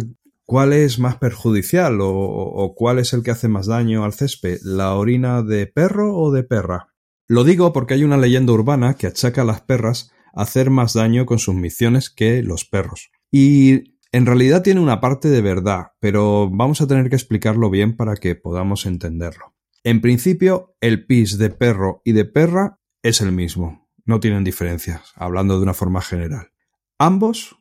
¿Cuál 0.47 0.75
es 0.75 0.99
más 0.99 1.17
perjudicial 1.17 1.99
o, 2.03 2.75
cuál 2.77 2.99
es 2.99 3.15
el 3.15 3.23
que 3.23 3.31
hace 3.31 3.49
más 3.49 3.67
daño 3.67 4.05
al 4.05 4.13
césped? 4.13 4.59
¿La 4.63 4.95
orina 4.95 5.43
de 5.43 5.67
perro 5.67 6.15
o 6.17 6.31
de 6.33 6.43
perra? 6.43 6.89
Lo 7.27 7.45
digo 7.45 7.73
porque 7.73 7.95
hay 7.95 8.05
una 8.05 8.19
leyenda 8.19 8.53
urbana 8.53 8.95
que 8.95 9.07
achaca 9.07 9.43
a 9.43 9.47
las 9.47 9.63
perras 9.63 10.13
a 10.35 10.43
hacer 10.43 10.69
más 10.69 10.93
daño 10.93 11.25
con 11.25 11.39
sus 11.39 11.55
misiones 11.55 12.11
que 12.11 12.43
los 12.43 12.67
perros. 12.67 13.11
Y 13.31 13.97
en 14.13 14.27
realidad 14.27 14.63
tiene 14.63 14.81
una 14.81 15.01
parte 15.01 15.29
de 15.29 15.41
verdad, 15.41 15.93
pero 15.99 16.51
vamos 16.51 16.83
a 16.83 16.87
tener 16.87 17.09
que 17.09 17.17
explicarlo 17.17 17.71
bien 17.71 17.97
para 17.97 18.15
que 18.15 18.35
podamos 18.35 18.85
entenderlo. 18.85 19.55
En 19.83 20.03
principio, 20.03 20.77
el 20.81 21.07
pis 21.07 21.39
de 21.39 21.51
perro 21.51 22.03
y 22.05 22.13
de 22.13 22.27
perra 22.27 22.81
es 23.03 23.23
el 23.23 23.33
mismo, 23.33 23.89
no 24.05 24.21
tienen 24.21 24.45
diferencias, 24.45 25.13
hablando 25.17 25.57
de 25.57 25.63
una 25.63 25.75
forma 25.75 26.03
general. 26.03 26.53
Ambos 26.99 27.57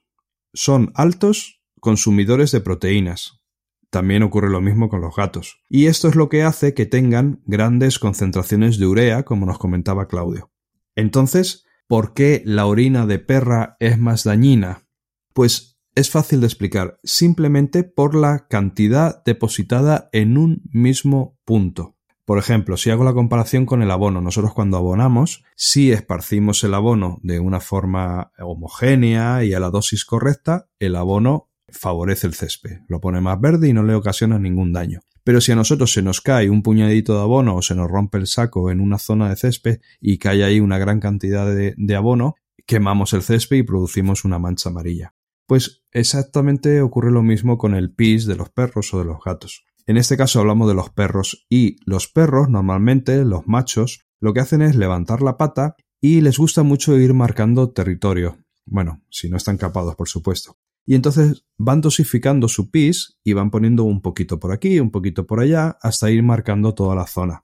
son 0.53 0.91
altos 0.95 1.62
consumidores 1.83 2.53
de 2.53 2.61
proteínas. 2.61 3.41
También 3.89 4.23
ocurre 4.23 4.49
lo 4.49 4.61
mismo 4.61 4.87
con 4.87 5.01
los 5.01 5.15
gatos. 5.17 5.59
Y 5.69 5.87
esto 5.87 6.07
es 6.07 6.15
lo 6.15 6.29
que 6.29 6.41
hace 6.41 6.73
que 6.73 6.85
tengan 6.85 7.43
grandes 7.45 7.99
concentraciones 7.99 8.79
de 8.79 8.87
urea, 8.87 9.23
como 9.23 9.45
nos 9.45 9.59
comentaba 9.59 10.07
Claudio. 10.07 10.49
Entonces, 10.95 11.65
¿por 11.87 12.13
qué 12.13 12.41
la 12.45 12.67
orina 12.67 13.05
de 13.05 13.19
perra 13.19 13.75
es 13.81 13.99
más 13.99 14.23
dañina? 14.23 14.87
Pues 15.33 15.77
es 15.93 16.09
fácil 16.09 16.39
de 16.39 16.47
explicar, 16.47 16.99
simplemente 17.03 17.83
por 17.83 18.15
la 18.15 18.47
cantidad 18.47 19.21
depositada 19.25 20.09
en 20.13 20.37
un 20.37 20.61
mismo 20.71 21.37
punto. 21.43 21.97
Por 22.23 22.39
ejemplo, 22.39 22.77
si 22.77 22.91
hago 22.91 23.03
la 23.03 23.13
comparación 23.13 23.65
con 23.65 23.81
el 23.81 23.91
abono, 23.91 24.21
nosotros 24.21 24.53
cuando 24.53 24.77
abonamos, 24.77 25.43
si 25.57 25.91
esparcimos 25.91 26.63
el 26.63 26.75
abono 26.75 27.19
de 27.23 27.41
una 27.41 27.59
forma 27.59 28.31
homogénea 28.39 29.43
y 29.43 29.53
a 29.53 29.59
la 29.59 29.69
dosis 29.69 30.05
correcta, 30.05 30.69
el 30.79 30.95
abono 30.95 31.49
favorece 31.73 32.27
el 32.27 32.33
césped, 32.33 32.81
lo 32.87 33.01
pone 33.01 33.21
más 33.21 33.39
verde 33.39 33.67
y 33.67 33.73
no 33.73 33.83
le 33.83 33.95
ocasiona 33.95 34.39
ningún 34.39 34.71
daño. 34.71 35.01
Pero 35.23 35.41
si 35.41 35.51
a 35.51 35.55
nosotros 35.55 35.91
se 35.93 36.01
nos 36.01 36.21
cae 36.21 36.49
un 36.49 36.63
puñadito 36.63 37.15
de 37.15 37.21
abono 37.21 37.55
o 37.55 37.61
se 37.61 37.75
nos 37.75 37.89
rompe 37.89 38.17
el 38.17 38.27
saco 38.27 38.71
en 38.71 38.79
una 38.79 38.97
zona 38.97 39.29
de 39.29 39.35
césped 39.35 39.79
y 40.01 40.17
cae 40.17 40.43
ahí 40.43 40.59
una 40.59 40.77
gran 40.77 40.99
cantidad 40.99 41.45
de, 41.45 41.73
de 41.77 41.95
abono, 41.95 42.35
quemamos 42.65 43.13
el 43.13 43.21
césped 43.21 43.57
y 43.57 43.63
producimos 43.63 44.25
una 44.25 44.39
mancha 44.39 44.69
amarilla. 44.69 45.13
Pues 45.47 45.83
exactamente 45.91 46.81
ocurre 46.81 47.11
lo 47.11 47.23
mismo 47.23 47.57
con 47.57 47.73
el 47.75 47.93
pis 47.93 48.25
de 48.25 48.35
los 48.35 48.49
perros 48.49 48.93
o 48.93 48.99
de 48.99 49.05
los 49.05 49.17
gatos. 49.23 49.65
En 49.85 49.97
este 49.97 50.15
caso 50.15 50.39
hablamos 50.39 50.67
de 50.69 50.75
los 50.75 50.89
perros 50.89 51.45
y 51.49 51.75
los 51.85 52.07
perros 52.07 52.49
normalmente, 52.49 53.25
los 53.25 53.47
machos, 53.47 54.05
lo 54.21 54.33
que 54.33 54.39
hacen 54.39 54.61
es 54.61 54.75
levantar 54.75 55.21
la 55.21 55.37
pata 55.37 55.75
y 55.99 56.21
les 56.21 56.37
gusta 56.37 56.63
mucho 56.63 56.97
ir 56.97 57.13
marcando 57.13 57.71
territorio. 57.71 58.37
Bueno, 58.65 59.01
si 59.09 59.29
no 59.29 59.35
están 59.35 59.57
capados, 59.57 59.95
por 59.95 60.07
supuesto. 60.07 60.57
Y 60.85 60.95
entonces 60.95 61.45
van 61.57 61.81
dosificando 61.81 62.47
su 62.47 62.69
pis 62.69 63.17
y 63.23 63.33
van 63.33 63.51
poniendo 63.51 63.83
un 63.83 64.01
poquito 64.01 64.39
por 64.39 64.51
aquí, 64.51 64.79
un 64.79 64.91
poquito 64.91 65.25
por 65.25 65.39
allá, 65.39 65.77
hasta 65.81 66.11
ir 66.11 66.23
marcando 66.23 66.73
toda 66.73 66.95
la 66.95 67.07
zona. 67.07 67.45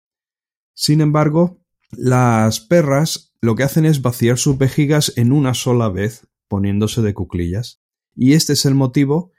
Sin 0.74 1.02
embargo, 1.02 1.62
las 1.92 2.60
perras 2.60 3.34
lo 3.42 3.56
que 3.56 3.64
hacen 3.64 3.86
es 3.86 4.02
vaciar 4.02 4.38
sus 4.38 4.58
vejigas 4.58 5.14
en 5.16 5.32
una 5.32 5.54
sola 5.54 5.90
vez, 5.90 6.28
poniéndose 6.48 7.02
de 7.02 7.14
cuclillas. 7.14 7.82
Y 8.16 8.34
este 8.34 8.54
es 8.54 8.66
el 8.66 8.76
motivo 8.76 9.32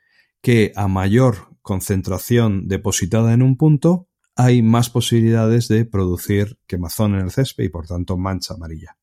que 0.42 0.72
a 0.76 0.88
mayor 0.88 1.56
concentración 1.62 2.68
depositada 2.68 3.32
en 3.32 3.42
un 3.42 3.56
punto, 3.56 4.08
hay 4.36 4.62
más 4.62 4.90
posibilidades 4.90 5.68
de 5.68 5.86
producir 5.86 6.58
quemazón 6.66 7.14
en 7.14 7.22
el 7.22 7.30
césped 7.30 7.64
y 7.64 7.68
por 7.70 7.86
tanto 7.86 8.18
mancha 8.18 8.54
amarilla. 8.54 8.98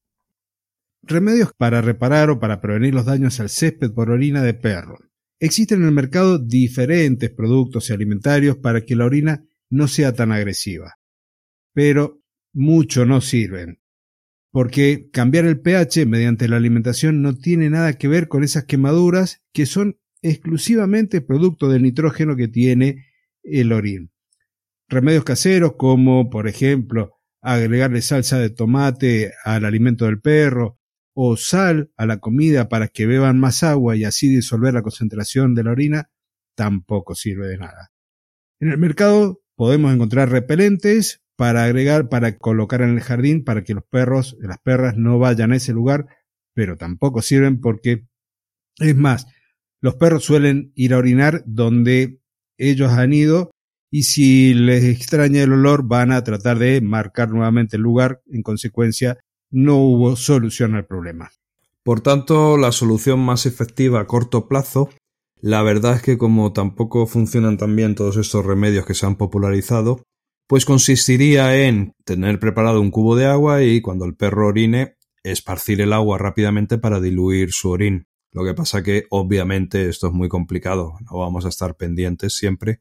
Remedios 1.03 1.51
para 1.57 1.81
reparar 1.81 2.29
o 2.29 2.39
para 2.39 2.61
prevenir 2.61 2.93
los 2.93 3.05
daños 3.05 3.39
al 3.39 3.49
césped 3.49 3.91
por 3.91 4.11
orina 4.11 4.43
de 4.43 4.53
perro. 4.53 4.99
Existen 5.39 5.81
en 5.81 5.87
el 5.87 5.93
mercado 5.93 6.37
diferentes 6.37 7.31
productos 7.31 7.89
alimentarios 7.89 8.57
para 8.57 8.81
que 8.81 8.95
la 8.95 9.05
orina 9.05 9.43
no 9.69 9.87
sea 9.87 10.13
tan 10.13 10.31
agresiva. 10.31 10.99
Pero 11.73 12.21
mucho 12.53 13.05
no 13.05 13.21
sirven. 13.21 13.81
Porque 14.51 15.09
cambiar 15.11 15.45
el 15.45 15.59
pH 15.59 16.05
mediante 16.05 16.47
la 16.47 16.57
alimentación 16.57 17.23
no 17.23 17.35
tiene 17.35 17.69
nada 17.69 17.93
que 17.93 18.07
ver 18.07 18.27
con 18.27 18.43
esas 18.43 18.65
quemaduras 18.65 19.41
que 19.53 19.65
son 19.65 19.97
exclusivamente 20.21 21.21
producto 21.21 21.69
del 21.69 21.81
nitrógeno 21.81 22.35
que 22.35 22.47
tiene 22.47 23.07
el 23.41 23.71
orín. 23.71 24.11
Remedios 24.87 25.23
caseros 25.23 25.73
como, 25.77 26.29
por 26.29 26.47
ejemplo, 26.47 27.13
agregarle 27.41 28.01
salsa 28.01 28.37
de 28.37 28.51
tomate 28.51 29.33
al 29.43 29.65
alimento 29.65 30.05
del 30.05 30.21
perro 30.21 30.80
o 31.13 31.37
sal 31.37 31.91
a 31.97 32.05
la 32.05 32.19
comida 32.19 32.69
para 32.69 32.87
que 32.87 33.05
beban 33.05 33.39
más 33.39 33.63
agua 33.63 33.95
y 33.95 34.03
así 34.03 34.29
disolver 34.29 34.73
la 34.73 34.81
concentración 34.81 35.55
de 35.55 35.63
la 35.63 35.71
orina, 35.71 36.09
tampoco 36.55 37.15
sirve 37.15 37.47
de 37.47 37.57
nada. 37.57 37.91
En 38.59 38.69
el 38.69 38.77
mercado 38.77 39.41
podemos 39.55 39.93
encontrar 39.93 40.29
repelentes 40.29 41.21
para 41.35 41.63
agregar, 41.63 42.09
para 42.09 42.37
colocar 42.37 42.81
en 42.81 42.91
el 42.91 43.01
jardín 43.01 43.43
para 43.43 43.63
que 43.63 43.73
los 43.73 43.83
perros, 43.83 44.37
las 44.39 44.59
perras 44.59 44.95
no 44.95 45.17
vayan 45.17 45.51
a 45.51 45.55
ese 45.55 45.73
lugar, 45.73 46.07
pero 46.53 46.77
tampoco 46.77 47.21
sirven 47.21 47.59
porque, 47.59 48.05
es 48.77 48.95
más, 48.95 49.27
los 49.81 49.95
perros 49.95 50.23
suelen 50.23 50.71
ir 50.75 50.93
a 50.93 50.99
orinar 50.99 51.43
donde 51.45 52.21
ellos 52.57 52.91
han 52.91 53.13
ido 53.13 53.51
y 53.89 54.03
si 54.03 54.53
les 54.53 54.83
extraña 54.83 55.43
el 55.43 55.51
olor 55.51 55.87
van 55.87 56.11
a 56.11 56.23
tratar 56.23 56.59
de 56.59 56.79
marcar 56.81 57.29
nuevamente 57.29 57.75
el 57.75 57.81
lugar. 57.81 58.21
En 58.27 58.43
consecuencia, 58.43 59.17
no 59.51 59.77
hubo 59.77 60.15
solución 60.15 60.75
al 60.75 60.85
problema. 60.85 61.31
Por 61.83 62.01
tanto, 62.01 62.57
la 62.57 62.71
solución 62.71 63.19
más 63.19 63.45
efectiva 63.45 63.99
a 63.99 64.07
corto 64.07 64.47
plazo, 64.47 64.89
la 65.41 65.63
verdad 65.63 65.95
es 65.95 66.01
que 66.01 66.17
como 66.17 66.53
tampoco 66.53 67.07
funcionan 67.07 67.57
tan 67.57 67.75
bien 67.75 67.95
todos 67.95 68.17
estos 68.17 68.45
remedios 68.45 68.85
que 68.85 68.93
se 68.93 69.05
han 69.05 69.15
popularizado, 69.15 70.03
pues 70.47 70.65
consistiría 70.65 71.65
en 71.65 71.93
tener 72.05 72.39
preparado 72.39 72.81
un 72.81 72.91
cubo 72.91 73.15
de 73.15 73.25
agua 73.25 73.63
y 73.63 73.81
cuando 73.81 74.05
el 74.05 74.15
perro 74.15 74.47
orine, 74.47 74.95
esparcir 75.23 75.81
el 75.81 75.93
agua 75.93 76.17
rápidamente 76.17 76.77
para 76.77 76.99
diluir 76.99 77.51
su 77.51 77.69
orín. 77.69 78.07
Lo 78.31 78.43
que 78.45 78.53
pasa 78.53 78.83
que 78.83 79.05
obviamente 79.09 79.89
esto 79.89 80.07
es 80.07 80.13
muy 80.13 80.29
complicado, 80.29 80.93
no 81.01 81.17
vamos 81.17 81.45
a 81.45 81.49
estar 81.49 81.75
pendientes 81.75 82.35
siempre 82.35 82.79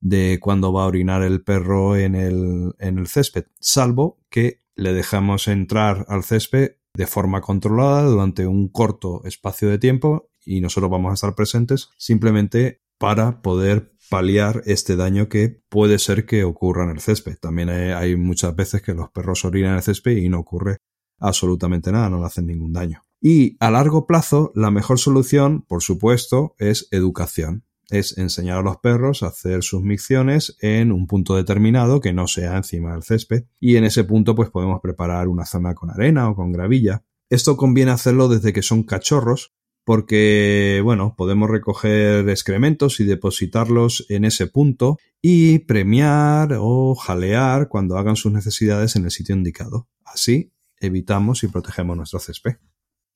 de 0.00 0.38
cuándo 0.40 0.72
va 0.72 0.84
a 0.84 0.88
orinar 0.88 1.22
el 1.22 1.42
perro 1.42 1.96
en 1.96 2.14
el, 2.14 2.74
en 2.78 2.98
el 2.98 3.08
césped, 3.08 3.46
salvo 3.60 4.20
que 4.30 4.62
le 4.74 4.92
dejamos 4.92 5.48
entrar 5.48 6.06
al 6.08 6.22
césped 6.22 6.76
de 6.94 7.06
forma 7.06 7.40
controlada 7.40 8.04
durante 8.04 8.46
un 8.46 8.68
corto 8.68 9.24
espacio 9.24 9.68
de 9.68 9.78
tiempo 9.78 10.30
y 10.44 10.60
nosotros 10.60 10.90
vamos 10.90 11.10
a 11.10 11.14
estar 11.14 11.34
presentes 11.34 11.90
simplemente 11.98 12.82
para 12.98 13.42
poder 13.42 13.92
paliar 14.10 14.62
este 14.66 14.96
daño 14.96 15.28
que 15.28 15.62
puede 15.68 15.98
ser 15.98 16.26
que 16.26 16.44
ocurra 16.44 16.84
en 16.84 16.90
el 16.90 17.00
césped. 17.00 17.36
También 17.38 17.68
hay, 17.68 18.16
muchas 18.16 18.54
veces 18.56 18.82
que 18.82 18.94
los 18.94 19.10
perros 19.10 19.44
orinan 19.44 19.72
en 19.72 19.76
el 19.76 19.82
césped 19.82 20.16
y 20.16 20.28
no 20.28 20.40
ocurre 20.40 20.78
absolutamente 21.18 21.92
nada, 21.92 22.08
no 22.08 22.18
le 22.18 22.26
hacen 22.26 22.46
ningún 22.46 22.72
daño. 22.72 23.02
Y 23.20 23.56
a 23.60 23.70
largo 23.70 24.06
plazo, 24.06 24.52
la 24.54 24.70
mejor 24.70 24.98
solución, 24.98 25.62
por 25.62 25.82
supuesto, 25.82 26.54
es 26.58 26.88
educación. 26.90 27.64
Es 27.90 28.18
enseñar 28.18 28.58
a 28.58 28.62
los 28.62 28.76
perros 28.78 29.22
a 29.22 29.28
hacer 29.28 29.62
sus 29.62 29.82
micciones 29.82 30.56
en 30.60 30.92
un 30.92 31.06
punto 31.06 31.36
determinado 31.36 32.00
que 32.00 32.12
no 32.12 32.26
sea 32.26 32.56
encima 32.56 32.92
del 32.92 33.02
césped. 33.02 33.44
Y 33.60 33.76
en 33.76 33.84
ese 33.84 34.04
punto, 34.04 34.34
pues 34.34 34.50
podemos 34.50 34.80
preparar 34.82 35.28
una 35.28 35.46
zona 35.46 35.74
con 35.74 35.90
arena 35.90 36.28
o 36.28 36.34
con 36.34 36.52
gravilla. 36.52 37.04
Esto 37.30 37.56
conviene 37.56 37.90
hacerlo 37.90 38.28
desde 38.28 38.52
que 38.52 38.62
son 38.62 38.82
cachorros, 38.82 39.54
porque, 39.84 40.80
bueno, 40.84 41.14
podemos 41.16 41.48
recoger 41.48 42.28
excrementos 42.28 43.00
y 43.00 43.04
depositarlos 43.04 44.04
en 44.10 44.26
ese 44.26 44.46
punto 44.46 44.98
y 45.22 45.60
premiar 45.60 46.56
o 46.58 46.94
jalear 46.94 47.68
cuando 47.68 47.96
hagan 47.96 48.16
sus 48.16 48.32
necesidades 48.32 48.96
en 48.96 49.04
el 49.04 49.10
sitio 49.10 49.34
indicado. 49.34 49.88
Así 50.04 50.52
evitamos 50.78 51.42
y 51.42 51.48
protegemos 51.48 51.96
nuestro 51.96 52.20
césped 52.20 52.56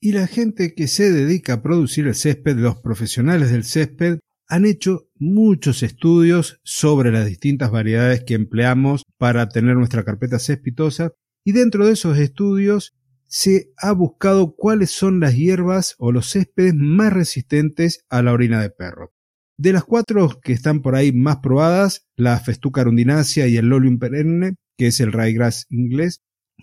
y 0.02 0.12
la 0.12 0.26
gente 0.26 0.74
que 0.74 0.88
se 0.88 1.12
dedica 1.12 1.54
a 1.54 1.62
producir 1.62 2.08
el 2.08 2.16
césped, 2.16 2.56
los 2.56 2.76
profesionales 2.76 3.52
del 3.52 3.62
césped, 3.62 4.18
han 4.53 4.67
hecho 4.67 5.09
muchos 5.19 5.83
estudios 5.83 6.61
sobre 6.62 7.11
las 7.11 7.25
distintas 7.25 7.71
variedades 7.71 8.23
que 8.23 8.35
empleamos 8.35 9.03
para 9.17 9.49
tener 9.49 9.77
nuestra 9.77 10.05
carpeta 10.05 10.38
cespitosa 10.38 11.12
y 11.43 11.53
dentro 11.53 11.87
de 11.87 11.95
esos 11.95 12.19
estudios 12.19 12.95
se 13.27 13.73
ha 13.79 13.93
buscado 13.93 14.55
cuáles 14.55 14.91
son 14.91 15.21
las 15.21 15.35
hierbas 15.37 15.95
o 15.97 16.12
los 16.12 16.31
céspedes 16.31 16.75
más 16.75 17.15
resistentes 17.15 18.05
a 18.11 18.21
la 18.21 18.35
orina 18.35 18.61
de 18.61 18.69
perro. 18.69 19.15
De 19.57 19.73
las 19.73 19.85
cuatro 19.85 20.38
que 20.43 20.53
están 20.53 20.83
por 20.83 20.97
ahí 20.97 21.12
más 21.12 21.38
probadas, 21.38 22.07
la 22.15 22.38
Festuca 22.38 22.83
arundinacea 22.83 23.47
y 23.47 23.57
el 23.57 23.71
Lolium 23.71 23.99
perenne, 23.99 24.57
que 24.77 24.88
es 24.88 25.01
el 25.01 25.12
ryegrass 25.12 25.65
inglés, 25.71 26.21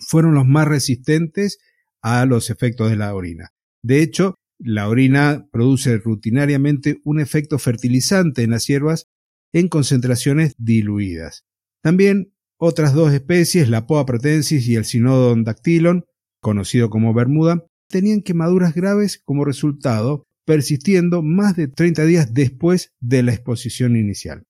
fueron 0.08 0.36
los 0.36 0.46
más 0.46 0.68
resistentes 0.68 1.58
a 2.04 2.24
los 2.28 2.52
efectos 2.52 2.92
de 2.92 2.98
la 2.98 3.16
orina. 3.16 3.50
De 3.82 4.04
hecho, 4.04 4.36
la 4.60 4.88
orina 4.90 5.48
produce 5.52 5.98
rutinariamente 5.98 7.00
un 7.04 7.20
efecto 7.20 7.58
fertilizante 7.58 8.44
en 8.44 8.52
las 8.52 8.68
hierbas 8.68 9.08
en 9.54 9.68
concentraciones 9.68 10.56
diluidas. 10.58 11.46
También 11.82 12.34
otras 12.58 12.94
dos 12.94 13.14
especies, 13.14 13.70
la 13.70 13.88
Poa 13.88 14.06
pratensis 14.06 14.68
y 14.68 14.76
el 14.76 14.86
Synodon 14.86 15.44
dactylon, 15.44 16.06
conocido 16.42 16.90
como 16.90 17.14
Bermuda, 17.14 17.66
tenían 17.88 18.22
quemaduras 18.22 18.74
graves 18.74 19.22
como 19.24 19.46
resultado, 19.46 20.28
persistiendo 20.46 21.22
más 21.22 21.56
de 21.56 21.68
30 21.68 22.06
días 22.06 22.34
después 22.34 22.94
de 23.00 23.24
la 23.24 23.34
exposición 23.34 23.96
inicial. 23.96 24.44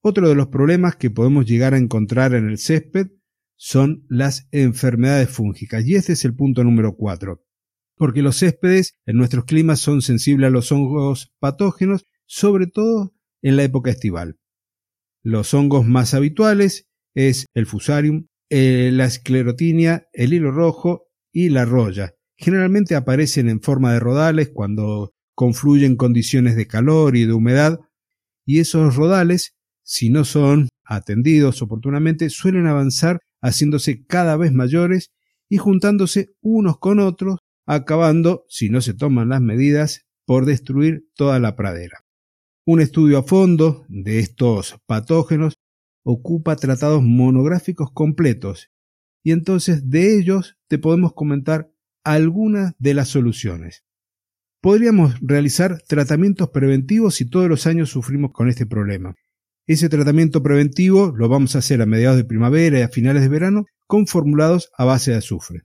Otro 0.00 0.28
de 0.28 0.34
los 0.34 0.48
problemas 0.48 0.96
que 0.96 1.10
podemos 1.10 1.46
llegar 1.46 1.74
a 1.74 1.78
encontrar 1.78 2.34
en 2.34 2.48
el 2.48 2.58
césped 2.58 3.08
son 3.56 4.04
las 4.08 4.48
enfermedades 4.52 5.30
fúngicas. 5.30 5.86
Y 5.86 5.94
este 5.94 6.12
es 6.12 6.24
el 6.24 6.34
punto 6.34 6.62
número 6.62 6.94
cuatro. 6.96 7.42
Porque 7.96 8.22
los 8.22 8.38
céspedes 8.38 8.98
en 9.06 9.16
nuestros 9.16 9.44
climas 9.44 9.80
son 9.80 10.02
sensibles 10.02 10.48
a 10.48 10.50
los 10.50 10.72
hongos 10.72 11.32
patógenos, 11.38 12.06
sobre 12.26 12.66
todo 12.66 13.14
en 13.42 13.56
la 13.56 13.62
época 13.62 13.90
estival. 13.90 14.38
Los 15.22 15.54
hongos 15.54 15.86
más 15.86 16.14
habituales 16.14 16.88
es 17.14 17.46
el 17.54 17.66
fusarium, 17.66 18.26
eh, 18.50 18.90
la 18.92 19.06
esclerotinia, 19.06 20.08
el 20.12 20.34
hilo 20.34 20.50
rojo 20.50 21.08
y 21.32 21.48
la 21.48 21.64
roya. 21.64 22.14
Generalmente 22.36 22.94
aparecen 22.94 23.48
en 23.48 23.60
forma 23.60 23.92
de 23.92 24.00
rodales 24.00 24.50
cuando 24.52 25.12
confluyen 25.34 25.96
condiciones 25.96 26.56
de 26.56 26.66
calor 26.66 27.16
y 27.16 27.26
de 27.26 27.32
humedad, 27.32 27.80
y 28.44 28.60
esos 28.60 28.96
rodales, 28.96 29.54
si 29.82 30.10
no 30.10 30.24
son 30.24 30.68
atendidos 30.84 31.62
oportunamente, 31.62 32.30
suelen 32.30 32.66
avanzar 32.66 33.20
haciéndose 33.40 34.04
cada 34.04 34.36
vez 34.36 34.52
mayores 34.52 35.12
y 35.48 35.56
juntándose 35.56 36.34
unos 36.40 36.78
con 36.78 36.98
otros, 36.98 37.38
acabando, 37.66 38.44
si 38.48 38.68
no 38.68 38.80
se 38.80 38.94
toman 38.94 39.28
las 39.28 39.40
medidas, 39.40 40.06
por 40.26 40.46
destruir 40.46 41.08
toda 41.14 41.38
la 41.38 41.56
pradera. 41.56 42.04
Un 42.66 42.80
estudio 42.80 43.18
a 43.18 43.22
fondo 43.22 43.84
de 43.88 44.20
estos 44.20 44.76
patógenos 44.86 45.58
ocupa 46.02 46.56
tratados 46.56 47.02
monográficos 47.02 47.90
completos 47.92 48.70
y 49.22 49.32
entonces 49.32 49.90
de 49.90 50.18
ellos 50.18 50.56
te 50.68 50.78
podemos 50.78 51.14
comentar 51.14 51.70
algunas 52.04 52.74
de 52.78 52.94
las 52.94 53.08
soluciones. 53.08 53.84
Podríamos 54.60 55.14
realizar 55.20 55.82
tratamientos 55.86 56.50
preventivos 56.50 57.16
si 57.16 57.28
todos 57.28 57.48
los 57.48 57.66
años 57.66 57.90
sufrimos 57.90 58.32
con 58.32 58.48
este 58.48 58.66
problema. 58.66 59.14
Ese 59.66 59.88
tratamiento 59.88 60.42
preventivo 60.42 61.12
lo 61.16 61.28
vamos 61.28 61.54
a 61.54 61.58
hacer 61.58 61.80
a 61.82 61.86
mediados 61.86 62.18
de 62.18 62.24
primavera 62.24 62.78
y 62.78 62.82
a 62.82 62.88
finales 62.88 63.22
de 63.22 63.28
verano 63.28 63.64
con 63.86 64.06
formulados 64.06 64.70
a 64.76 64.84
base 64.84 65.10
de 65.10 65.18
azufre. 65.18 65.62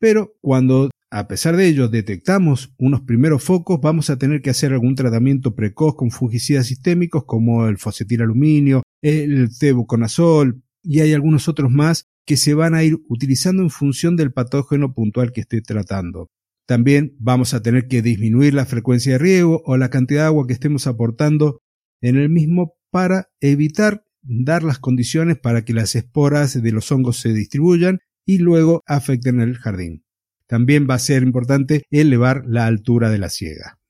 Pero 0.00 0.34
cuando 0.40 0.90
a 1.12 1.28
pesar 1.28 1.56
de 1.56 1.66
ello 1.66 1.88
detectamos 1.88 2.72
unos 2.78 3.02
primeros 3.02 3.42
focos, 3.42 3.80
vamos 3.80 4.10
a 4.10 4.18
tener 4.18 4.42
que 4.42 4.50
hacer 4.50 4.72
algún 4.72 4.94
tratamiento 4.94 5.54
precoz 5.54 5.96
con 5.96 6.10
fungicidas 6.10 6.66
sistémicos 6.66 7.24
como 7.24 7.66
el 7.66 7.78
fosetilaluminio, 7.78 8.82
el 9.02 9.50
tebuconazol 9.58 10.62
y 10.82 11.00
hay 11.00 11.12
algunos 11.12 11.48
otros 11.48 11.70
más 11.70 12.06
que 12.26 12.36
se 12.36 12.54
van 12.54 12.74
a 12.74 12.84
ir 12.84 12.98
utilizando 13.08 13.62
en 13.62 13.70
función 13.70 14.16
del 14.16 14.32
patógeno 14.32 14.94
puntual 14.94 15.32
que 15.32 15.42
esté 15.42 15.60
tratando. 15.62 16.28
También 16.66 17.16
vamos 17.18 17.52
a 17.52 17.62
tener 17.62 17.88
que 17.88 18.02
disminuir 18.02 18.54
la 18.54 18.64
frecuencia 18.64 19.12
de 19.12 19.18
riego 19.18 19.62
o 19.64 19.76
la 19.76 19.90
cantidad 19.90 20.22
de 20.22 20.26
agua 20.26 20.46
que 20.46 20.52
estemos 20.52 20.86
aportando 20.86 21.60
en 22.00 22.16
el 22.16 22.28
mismo 22.28 22.74
para 22.90 23.28
evitar 23.40 24.04
dar 24.22 24.62
las 24.62 24.78
condiciones 24.78 25.38
para 25.38 25.64
que 25.64 25.74
las 25.74 25.96
esporas 25.96 26.62
de 26.62 26.72
los 26.72 26.92
hongos 26.92 27.18
se 27.18 27.32
distribuyan 27.32 27.98
y 28.30 28.38
luego 28.38 28.84
afecten 28.86 29.40
el 29.40 29.58
jardín. 29.58 30.04
También 30.46 30.86
va 30.88 30.94
a 30.94 31.00
ser 31.00 31.24
importante 31.24 31.82
elevar 31.90 32.44
la 32.46 32.66
altura 32.66 33.10
de 33.10 33.18
la 33.18 33.28
siega. 33.28 33.80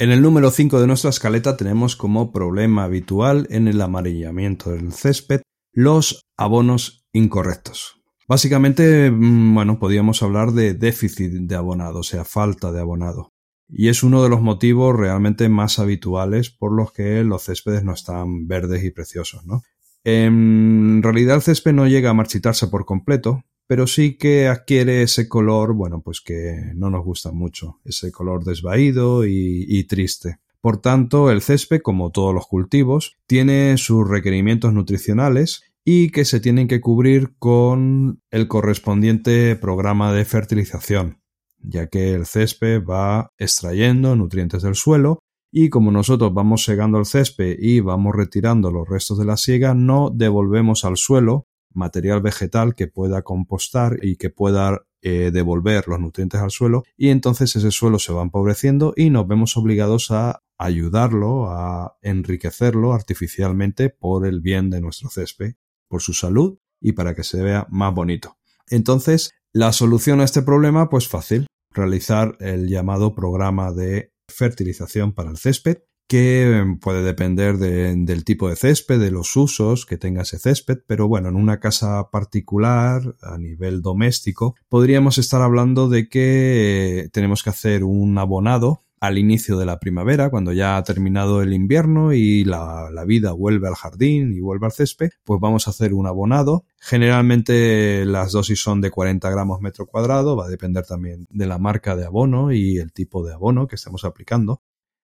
En 0.00 0.10
el 0.10 0.22
número 0.22 0.50
5 0.50 0.80
de 0.80 0.88
nuestra 0.88 1.10
escaleta 1.10 1.56
tenemos 1.56 1.94
como 1.94 2.32
problema 2.32 2.82
habitual 2.82 3.46
en 3.48 3.68
el 3.68 3.80
amarillamiento 3.80 4.72
del 4.72 4.92
césped 4.92 5.42
los 5.72 6.22
abonos 6.36 7.06
incorrectos. 7.12 8.02
Básicamente, 8.26 9.08
mm, 9.08 9.54
bueno, 9.54 9.78
podríamos 9.78 10.20
hablar 10.24 10.50
de 10.50 10.74
déficit 10.74 11.32
de 11.32 11.54
abonado, 11.54 12.00
o 12.00 12.02
sea, 12.04 12.24
falta 12.24 12.72
de 12.72 12.80
abonado. 12.80 13.30
Y 13.68 13.86
es 13.86 14.02
uno 14.02 14.20
de 14.24 14.30
los 14.30 14.40
motivos 14.40 14.96
realmente 14.96 15.48
más 15.48 15.78
habituales 15.78 16.50
por 16.50 16.72
los 16.72 16.92
que 16.92 17.22
los 17.22 17.44
céspedes 17.44 17.84
no 17.84 17.92
están 17.92 18.48
verdes 18.48 18.82
y 18.82 18.90
preciosos, 18.90 19.46
¿no? 19.46 19.62
En 20.02 21.02
realidad 21.04 21.36
el 21.36 21.42
césped 21.42 21.72
no 21.72 21.86
llega 21.86 22.10
a 22.10 22.14
marchitarse 22.14 22.66
por 22.68 22.84
completo, 22.84 23.44
pero 23.70 23.86
sí 23.86 24.16
que 24.16 24.48
adquiere 24.48 25.04
ese 25.04 25.28
color, 25.28 25.74
bueno, 25.74 26.02
pues 26.02 26.20
que 26.20 26.72
no 26.74 26.90
nos 26.90 27.04
gusta 27.04 27.30
mucho, 27.30 27.78
ese 27.84 28.10
color 28.10 28.42
desvaído 28.42 29.24
y, 29.24 29.84
triste. 29.84 30.40
Por 30.60 30.80
tanto, 30.80 31.30
el 31.30 31.40
césped, 31.40 31.80
como 31.80 32.10
todos 32.10 32.34
los 32.34 32.48
cultivos, 32.48 33.16
tiene 33.28 33.78
sus 33.78 34.08
requerimientos 34.08 34.72
nutricionales 34.72 35.62
y 35.84 36.10
que 36.10 36.24
se 36.24 36.40
tienen 36.40 36.66
que 36.66 36.80
cubrir 36.80 37.36
con 37.38 38.20
el 38.32 38.48
correspondiente 38.48 39.54
programa 39.54 40.12
de 40.12 40.24
fertilización, 40.24 41.20
ya 41.60 41.86
que 41.86 42.12
el 42.12 42.26
césped 42.26 42.82
va 42.84 43.30
extrayendo 43.38 44.16
nutrientes 44.16 44.62
del 44.62 44.74
suelo 44.74 45.20
y 45.52 45.68
como 45.68 45.92
nosotros 45.92 46.34
vamos 46.34 46.64
segando 46.64 46.98
el 46.98 47.06
césped 47.06 47.56
y 47.56 47.78
vamos 47.78 48.16
retirando 48.16 48.72
los 48.72 48.88
restos 48.88 49.16
de 49.16 49.26
la 49.26 49.36
siega, 49.36 49.74
no 49.74 50.10
devolvemos 50.12 50.84
al 50.84 50.96
suelo 50.96 51.46
material 51.72 52.20
vegetal 52.20 52.74
que 52.74 52.86
pueda 52.86 53.22
compostar 53.22 53.98
y 54.02 54.16
que 54.16 54.30
pueda 54.30 54.82
eh, 55.02 55.30
devolver 55.32 55.88
los 55.88 55.98
nutrientes 55.98 56.40
al 56.40 56.50
suelo 56.50 56.84
y 56.96 57.08
entonces 57.08 57.56
ese 57.56 57.70
suelo 57.70 57.98
se 57.98 58.12
va 58.12 58.22
empobreciendo 58.22 58.92
y 58.96 59.10
nos 59.10 59.26
vemos 59.26 59.56
obligados 59.56 60.10
a 60.10 60.42
ayudarlo, 60.58 61.50
a 61.50 61.96
enriquecerlo 62.02 62.92
artificialmente 62.92 63.88
por 63.88 64.26
el 64.26 64.40
bien 64.40 64.68
de 64.68 64.82
nuestro 64.82 65.08
césped, 65.08 65.54
por 65.88 66.02
su 66.02 66.12
salud 66.12 66.58
y 66.80 66.92
para 66.92 67.14
que 67.14 67.24
se 67.24 67.42
vea 67.42 67.66
más 67.70 67.94
bonito. 67.94 68.36
Entonces, 68.68 69.30
la 69.52 69.72
solución 69.72 70.20
a 70.20 70.24
este 70.24 70.42
problema, 70.42 70.90
pues 70.90 71.08
fácil, 71.08 71.46
realizar 71.70 72.36
el 72.40 72.68
llamado 72.68 73.14
programa 73.14 73.72
de 73.72 74.12
fertilización 74.28 75.12
para 75.12 75.30
el 75.30 75.38
césped 75.38 75.78
que 76.10 76.76
puede 76.80 77.04
depender 77.04 77.56
del 77.56 78.24
tipo 78.24 78.48
de 78.48 78.56
césped, 78.56 78.98
de 78.98 79.12
los 79.12 79.36
usos 79.36 79.86
que 79.86 79.96
tenga 79.96 80.22
ese 80.22 80.40
césped, 80.40 80.78
pero 80.84 81.06
bueno, 81.06 81.28
en 81.28 81.36
una 81.36 81.60
casa 81.60 82.10
particular, 82.10 83.14
a 83.22 83.38
nivel 83.38 83.80
doméstico, 83.80 84.56
podríamos 84.68 85.18
estar 85.18 85.40
hablando 85.40 85.88
de 85.88 86.08
que 86.08 87.10
tenemos 87.12 87.44
que 87.44 87.50
hacer 87.50 87.84
un 87.84 88.18
abonado 88.18 88.82
al 88.98 89.18
inicio 89.18 89.56
de 89.56 89.66
la 89.66 89.78
primavera, 89.78 90.30
cuando 90.30 90.52
ya 90.52 90.76
ha 90.76 90.82
terminado 90.82 91.42
el 91.42 91.52
invierno 91.52 92.12
y 92.12 92.42
la, 92.44 92.90
la, 92.92 93.04
vida 93.04 93.30
vuelve 93.30 93.68
al 93.68 93.76
jardín 93.76 94.32
y 94.32 94.40
vuelve 94.40 94.66
al 94.66 94.72
césped, 94.72 95.10
pues 95.22 95.40
vamos 95.40 95.68
a 95.68 95.70
hacer 95.70 95.94
un 95.94 96.08
abonado. 96.08 96.64
Generalmente 96.80 98.04
las 98.04 98.32
dosis 98.32 98.60
son 98.60 98.80
de 98.80 98.90
40 98.90 99.30
gramos 99.30 99.60
metro 99.60 99.86
cuadrado, 99.86 100.34
va 100.34 100.46
a 100.46 100.50
depender 100.50 100.84
también 100.84 101.28
de 101.30 101.46
la 101.46 101.58
marca 101.58 101.94
de 101.94 102.04
abono 102.04 102.50
y 102.50 102.78
el 102.78 102.92
tipo 102.92 103.24
de 103.24 103.32
abono 103.32 103.68
que 103.68 103.76
estemos 103.76 104.04
aplicando. 104.04 104.60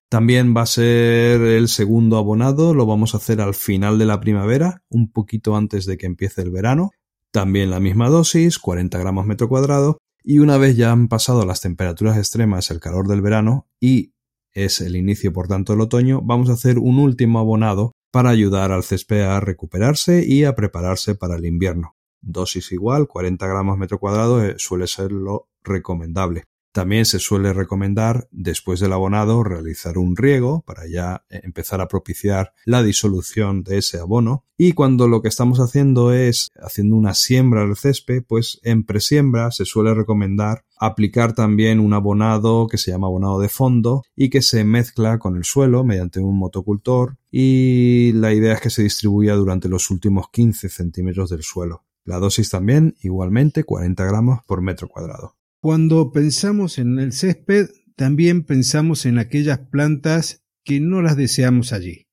También 0.08 0.56
va 0.56 0.62
a 0.62 0.66
ser 0.66 1.40
el 1.40 1.68
segundo 1.68 2.16
abonado, 2.16 2.74
lo 2.74 2.86
vamos 2.86 3.14
a 3.14 3.16
hacer 3.16 3.40
al 3.40 3.54
final 3.54 3.98
de 3.98 4.06
la 4.06 4.20
primavera, 4.20 4.82
un 4.88 5.10
poquito 5.10 5.56
antes 5.56 5.84
de 5.84 5.98
que 5.98 6.06
empiece 6.06 6.42
el 6.42 6.50
verano. 6.50 6.90
También 7.32 7.70
la 7.70 7.80
misma 7.80 8.08
dosis, 8.08 8.58
40 8.58 8.98
gramos 8.98 9.26
metro 9.26 9.48
cuadrado. 9.48 9.98
Y 10.22 10.38
una 10.38 10.58
vez 10.58 10.76
ya 10.76 10.92
han 10.92 11.08
pasado 11.08 11.44
las 11.44 11.60
temperaturas 11.60 12.16
extremas, 12.18 12.70
el 12.70 12.80
calor 12.80 13.08
del 13.08 13.20
verano 13.20 13.68
y 13.80 14.12
es 14.56 14.80
el 14.80 14.96
inicio 14.96 15.32
por 15.32 15.48
tanto 15.48 15.74
del 15.74 15.82
otoño, 15.82 16.22
vamos 16.22 16.48
a 16.48 16.54
hacer 16.54 16.78
un 16.78 16.98
último 16.98 17.38
abonado 17.38 17.92
para 18.10 18.30
ayudar 18.30 18.72
al 18.72 18.84
césped 18.84 19.20
a 19.20 19.38
recuperarse 19.38 20.24
y 20.26 20.44
a 20.44 20.54
prepararse 20.54 21.14
para 21.14 21.36
el 21.36 21.44
invierno. 21.44 21.94
Dosis 22.22 22.72
igual, 22.72 23.06
40 23.06 23.46
gramos 23.46 23.76
metro 23.76 23.98
cuadrado 23.98 24.42
eh, 24.42 24.54
suele 24.56 24.86
ser 24.86 25.12
lo 25.12 25.50
recomendable. 25.62 26.44
También 26.76 27.06
se 27.06 27.20
suele 27.20 27.54
recomendar, 27.54 28.28
después 28.30 28.80
del 28.80 28.92
abonado, 28.92 29.42
realizar 29.42 29.96
un 29.96 30.14
riego 30.14 30.62
para 30.66 30.86
ya 30.86 31.24
eh, 31.30 31.40
empezar 31.42 31.80
a 31.80 31.88
propiciar 31.88 32.52
la 32.66 32.82
disolución 32.82 33.62
de 33.62 33.78
ese 33.78 33.98
abono. 33.98 34.44
Y 34.58 34.72
cuando 34.72 35.08
lo 35.08 35.22
que 35.22 35.28
estamos 35.28 35.58
haciendo 35.58 36.12
es 36.12 36.50
haciendo 36.60 36.96
una 36.96 37.14
siembra 37.14 37.62
del 37.62 37.76
césped, 37.76 38.24
pues 38.28 38.60
en 38.62 38.84
presiembra 38.84 39.52
se 39.52 39.64
suele 39.64 39.94
recomendar 39.94 40.66
aplicar 40.76 41.32
también 41.34 41.80
un 41.80 41.94
abonado 41.94 42.66
que 42.66 42.76
se 42.76 42.90
llama 42.90 43.06
abonado 43.06 43.40
de 43.40 43.48
fondo 43.48 44.02
y 44.14 44.28
que 44.28 44.42
se 44.42 44.62
mezcla 44.64 45.18
con 45.18 45.38
el 45.38 45.44
suelo 45.44 45.82
mediante 45.82 46.20
un 46.20 46.36
motocultor 46.36 47.16
y 47.30 48.12
la 48.12 48.34
idea 48.34 48.52
es 48.52 48.60
que 48.60 48.68
se 48.68 48.82
distribuya 48.82 49.34
durante 49.34 49.70
los 49.70 49.90
últimos 49.90 50.28
15 50.30 50.68
centímetros 50.68 51.30
del 51.30 51.42
suelo. 51.42 51.86
La 52.04 52.18
dosis 52.18 52.50
también 52.50 52.96
igualmente 53.00 53.64
40 53.64 54.04
gramos 54.04 54.40
por 54.46 54.60
metro 54.60 54.88
cuadrado. 54.88 55.35
Cuando 55.66 56.12
pensamos 56.12 56.78
en 56.78 57.00
el 57.00 57.12
césped, 57.12 57.70
también 57.96 58.44
pensamos 58.44 59.04
en 59.04 59.18
aquellas 59.18 59.58
plantas 59.58 60.44
que 60.62 60.78
no 60.78 61.02
las 61.02 61.16
deseamos 61.16 61.72
allí. 61.72 62.06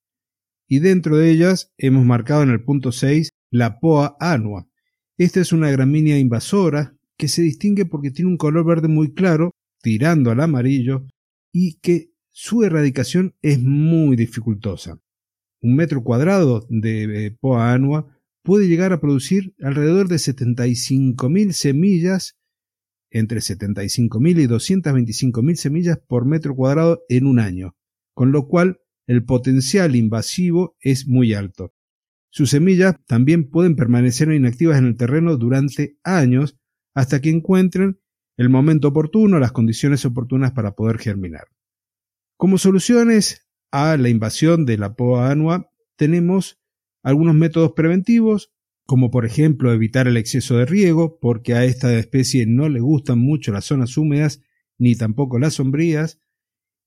Y 0.68 0.80
dentro 0.80 1.18
de 1.18 1.30
ellas 1.30 1.72
hemos 1.78 2.04
marcado 2.04 2.42
en 2.42 2.50
el 2.50 2.64
punto 2.64 2.92
6 2.92 3.30
la 3.52 3.80
poa 3.80 4.18
anua. 4.20 4.68
Esta 5.20 5.40
es 5.40 5.54
una 5.54 5.70
gramínea 5.70 6.18
invasora 6.18 6.98
que 7.16 7.28
se 7.28 7.44
distingue 7.44 7.86
porque 7.86 8.10
tiene 8.10 8.32
un 8.32 8.38
color 8.38 8.66
verde 8.66 8.88
muy 8.88 9.14
claro, 9.14 9.52
tirando 9.84 10.32
al 10.32 10.40
amarillo, 10.40 11.06
y 11.52 11.76
que 11.76 12.10
su 12.32 12.64
erradicación 12.64 13.36
es 13.44 13.62
muy 13.62 14.16
dificultosa. 14.16 15.00
Un 15.62 15.76
metro 15.76 16.04
cuadrado 16.04 16.66
de 16.72 17.28
eh, 17.28 17.38
poa 17.40 17.72
anua 17.72 18.18
puede 18.42 18.68
llegar 18.68 18.94
a 18.94 19.00
producir 19.00 19.54
alrededor 19.62 20.08
de 20.08 20.16
75.000 20.16 21.52
semillas 21.52 22.36
entre 23.14 23.40
75.000 23.40 24.42
y 24.42 24.48
225.000 24.48 25.56
semillas 25.56 26.00
por 26.06 26.26
metro 26.26 26.56
cuadrado 26.56 27.04
en 27.08 27.28
un 27.28 27.40
año, 27.40 27.76
con 28.14 28.32
lo 28.32 28.48
cual 28.48 28.82
el 29.08 29.24
potencial 29.24 29.96
invasivo 29.96 30.76
es 30.82 31.08
muy 31.08 31.34
alto. 31.34 31.74
Sus 32.30 32.50
semillas 32.50 32.96
también 33.06 33.50
pueden 33.50 33.76
permanecer 33.76 34.32
inactivas 34.32 34.80
en 34.80 34.88
el 34.88 34.98
terreno 34.98 35.38
durante 35.38 35.98
años 36.04 36.58
hasta 36.96 37.22
que 37.22 37.30
encuentren 37.30 38.00
el 38.38 38.50
momento 38.50 38.88
oportuno, 38.88 39.40
las 39.40 39.52
condiciones 39.52 40.06
oportunas 40.06 40.52
para 40.52 40.74
poder 40.74 40.98
germinar. 40.98 41.46
Como 42.36 42.58
soluciones 42.58 43.48
a 43.72 43.98
la 43.98 44.10
invasión 44.10 44.66
de 44.66 44.78
la 44.78 44.96
poa 44.96 45.30
anua 45.30 45.70
tenemos 45.96 46.60
algunos 47.04 47.36
métodos 47.36 47.74
preventivos 47.74 48.53
como 48.86 49.12
por 49.12 49.26
ejemplo 49.26 49.72
evitar 49.72 50.08
el 50.08 50.18
exceso 50.18 50.58
de 50.58 50.66
riego, 50.66 51.18
porque 51.20 51.54
a 51.54 51.66
esta 51.66 51.98
especie 51.98 52.46
no 52.46 52.70
le 52.70 52.80
gustan 52.80 53.20
mucho 53.20 53.52
las 53.52 53.66
zonas 53.66 53.98
húmedas 53.98 54.42
ni 54.78 54.96
tampoco 54.96 55.40
las 55.40 55.56
sombrías, 55.56 56.20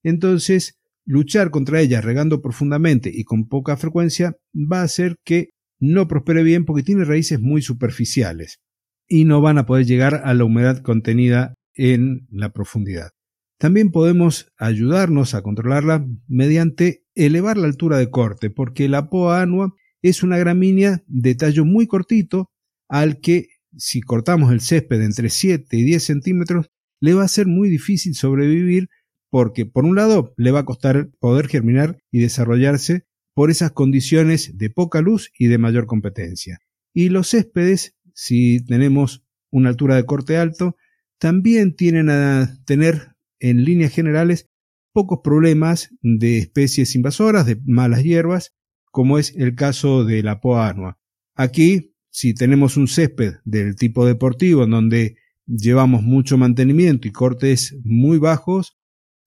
entonces 0.03 0.79
luchar 1.05 1.51
contra 1.51 1.81
ellas 1.81 2.05
regando 2.05 2.43
profundamente 2.43 3.11
y 3.13 3.25
con 3.25 3.49
poca 3.49 3.77
frecuencia 3.77 4.37
va 4.55 4.81
a 4.81 4.85
hacer 4.85 5.17
que 5.25 5.51
no 5.79 6.09
prospere 6.09 6.43
bien 6.43 6.65
porque 6.65 6.83
tiene 6.83 7.05
raíces 7.05 7.41
muy 7.41 7.63
superficiales 7.63 8.61
y 9.09 9.25
no 9.25 9.41
van 9.41 9.59
a 9.59 9.67
poder 9.67 9.87
llegar 9.87 10.23
a 10.25 10.35
la 10.35 10.45
humedad 10.45 10.83
contenida 10.83 11.55
en 11.75 12.27
la 12.31 12.53
profundidad. 12.53 13.11
También 13.59 13.91
podemos 13.91 14.53
ayudarnos 14.59 15.35
a 15.35 15.43
controlarla 15.43 16.07
mediante 16.29 17.05
elevar 17.15 17.57
la 17.57 17.67
altura 17.67 17.97
de 17.99 18.11
corte, 18.11 18.51
porque 18.51 18.89
la 18.89 19.09
poa 19.09 19.41
anua 19.41 19.75
es 20.09 20.23
una 20.23 20.39
gramínea 20.39 21.03
de 21.07 21.35
tallo 21.35 21.65
muy 21.65 21.87
cortito 21.87 22.51
al 22.89 23.21
que 23.21 23.49
si 23.77 24.01
cortamos 24.01 24.53
el 24.53 24.61
césped 24.61 25.03
entre 25.03 25.31
7 25.31 25.77
y 25.77 25.83
10 25.85 26.03
centímetros 26.03 26.71
le 27.01 27.15
va 27.15 27.25
a 27.25 27.29
ser 27.29 27.47
muy 27.47 27.69
difícil 27.69 28.15
sobrevivir 28.15 28.89
porque 29.31 29.67
por 29.67 29.85
un 29.85 29.97
lado 29.97 30.33
le 30.37 30.51
va 30.51 30.61
a 30.61 30.65
costar 30.65 31.11
poder 31.19 31.49
germinar 31.49 31.99
y 32.11 32.21
desarrollarse 32.21 33.05
por 33.35 33.51
esas 33.51 33.73
condiciones 33.73 34.57
de 34.57 34.71
poca 34.71 35.03
luz 35.03 35.31
y 35.39 35.49
de 35.49 35.59
mayor 35.59 35.87
competencia. 35.87 36.61
Y 36.95 37.11
los 37.11 37.31
céspedes, 37.31 37.95
si 38.15 38.65
tenemos 38.65 39.25
una 39.51 39.69
altura 39.69 39.97
de 39.97 40.07
corte 40.07 40.39
alto, 40.39 40.77
también 41.19 41.75
tienen 41.75 42.09
a 42.09 42.57
tener 42.65 43.17
en 43.39 43.65
líneas 43.65 43.93
generales 43.93 44.49
pocos 44.93 45.21
problemas 45.23 45.91
de 46.01 46.39
especies 46.39 46.95
invasoras, 46.95 47.45
de 47.45 47.61
malas 47.67 48.03
hierbas, 48.03 48.56
como 48.97 49.19
es 49.19 49.37
el 49.37 49.55
caso 49.55 50.07
de 50.07 50.23
la 50.23 50.41
poa 50.41 50.71
anua. 50.71 50.99
Aquí, 51.35 51.95
si 52.09 52.33
tenemos 52.33 52.79
un 52.79 52.89
césped 52.89 53.35
del 53.45 53.77
tipo 53.77 54.07
deportivo 54.07 54.65
en 54.65 54.71
donde 54.71 55.17
llevamos 55.47 56.03
mucho 56.03 56.39
mantenimiento 56.39 57.07
y 57.07 57.13
cortes 57.13 57.77
muy 57.85 58.17
bajos, 58.17 58.79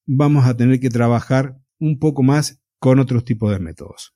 vamos 0.08 0.48
a 0.48 0.58
tener 0.58 0.80
que 0.80 0.90
trabajar 0.90 1.62
un 1.78 2.00
poco 2.00 2.24
más 2.24 2.64
con 2.80 2.98
otros 2.98 3.24
tipos 3.26 3.52
de 3.52 3.60
métodos. 3.60 4.16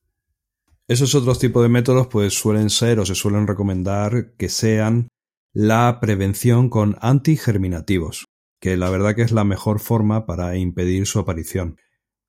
Esos 0.88 1.14
otros 1.14 1.38
tipos 1.38 1.62
de 1.62 1.70
métodos 1.70 2.08
pues 2.08 2.34
suelen 2.34 2.72
ser 2.72 3.00
o 3.00 3.06
se 3.06 3.14
suelen 3.14 3.46
recomendar 3.46 4.34
que 4.40 4.50
sean 4.50 5.10
la 5.54 6.00
prevención 6.02 6.68
con 6.68 6.98
antigerminativos, 7.00 8.26
que 8.60 8.76
la 8.76 8.90
verdad 8.90 9.14
que 9.14 9.22
es 9.22 9.32
la 9.32 9.44
mejor 9.44 9.80
forma 9.80 10.26
para 10.26 10.58
impedir 10.58 11.06
su 11.06 11.20
aparición. 11.20 11.78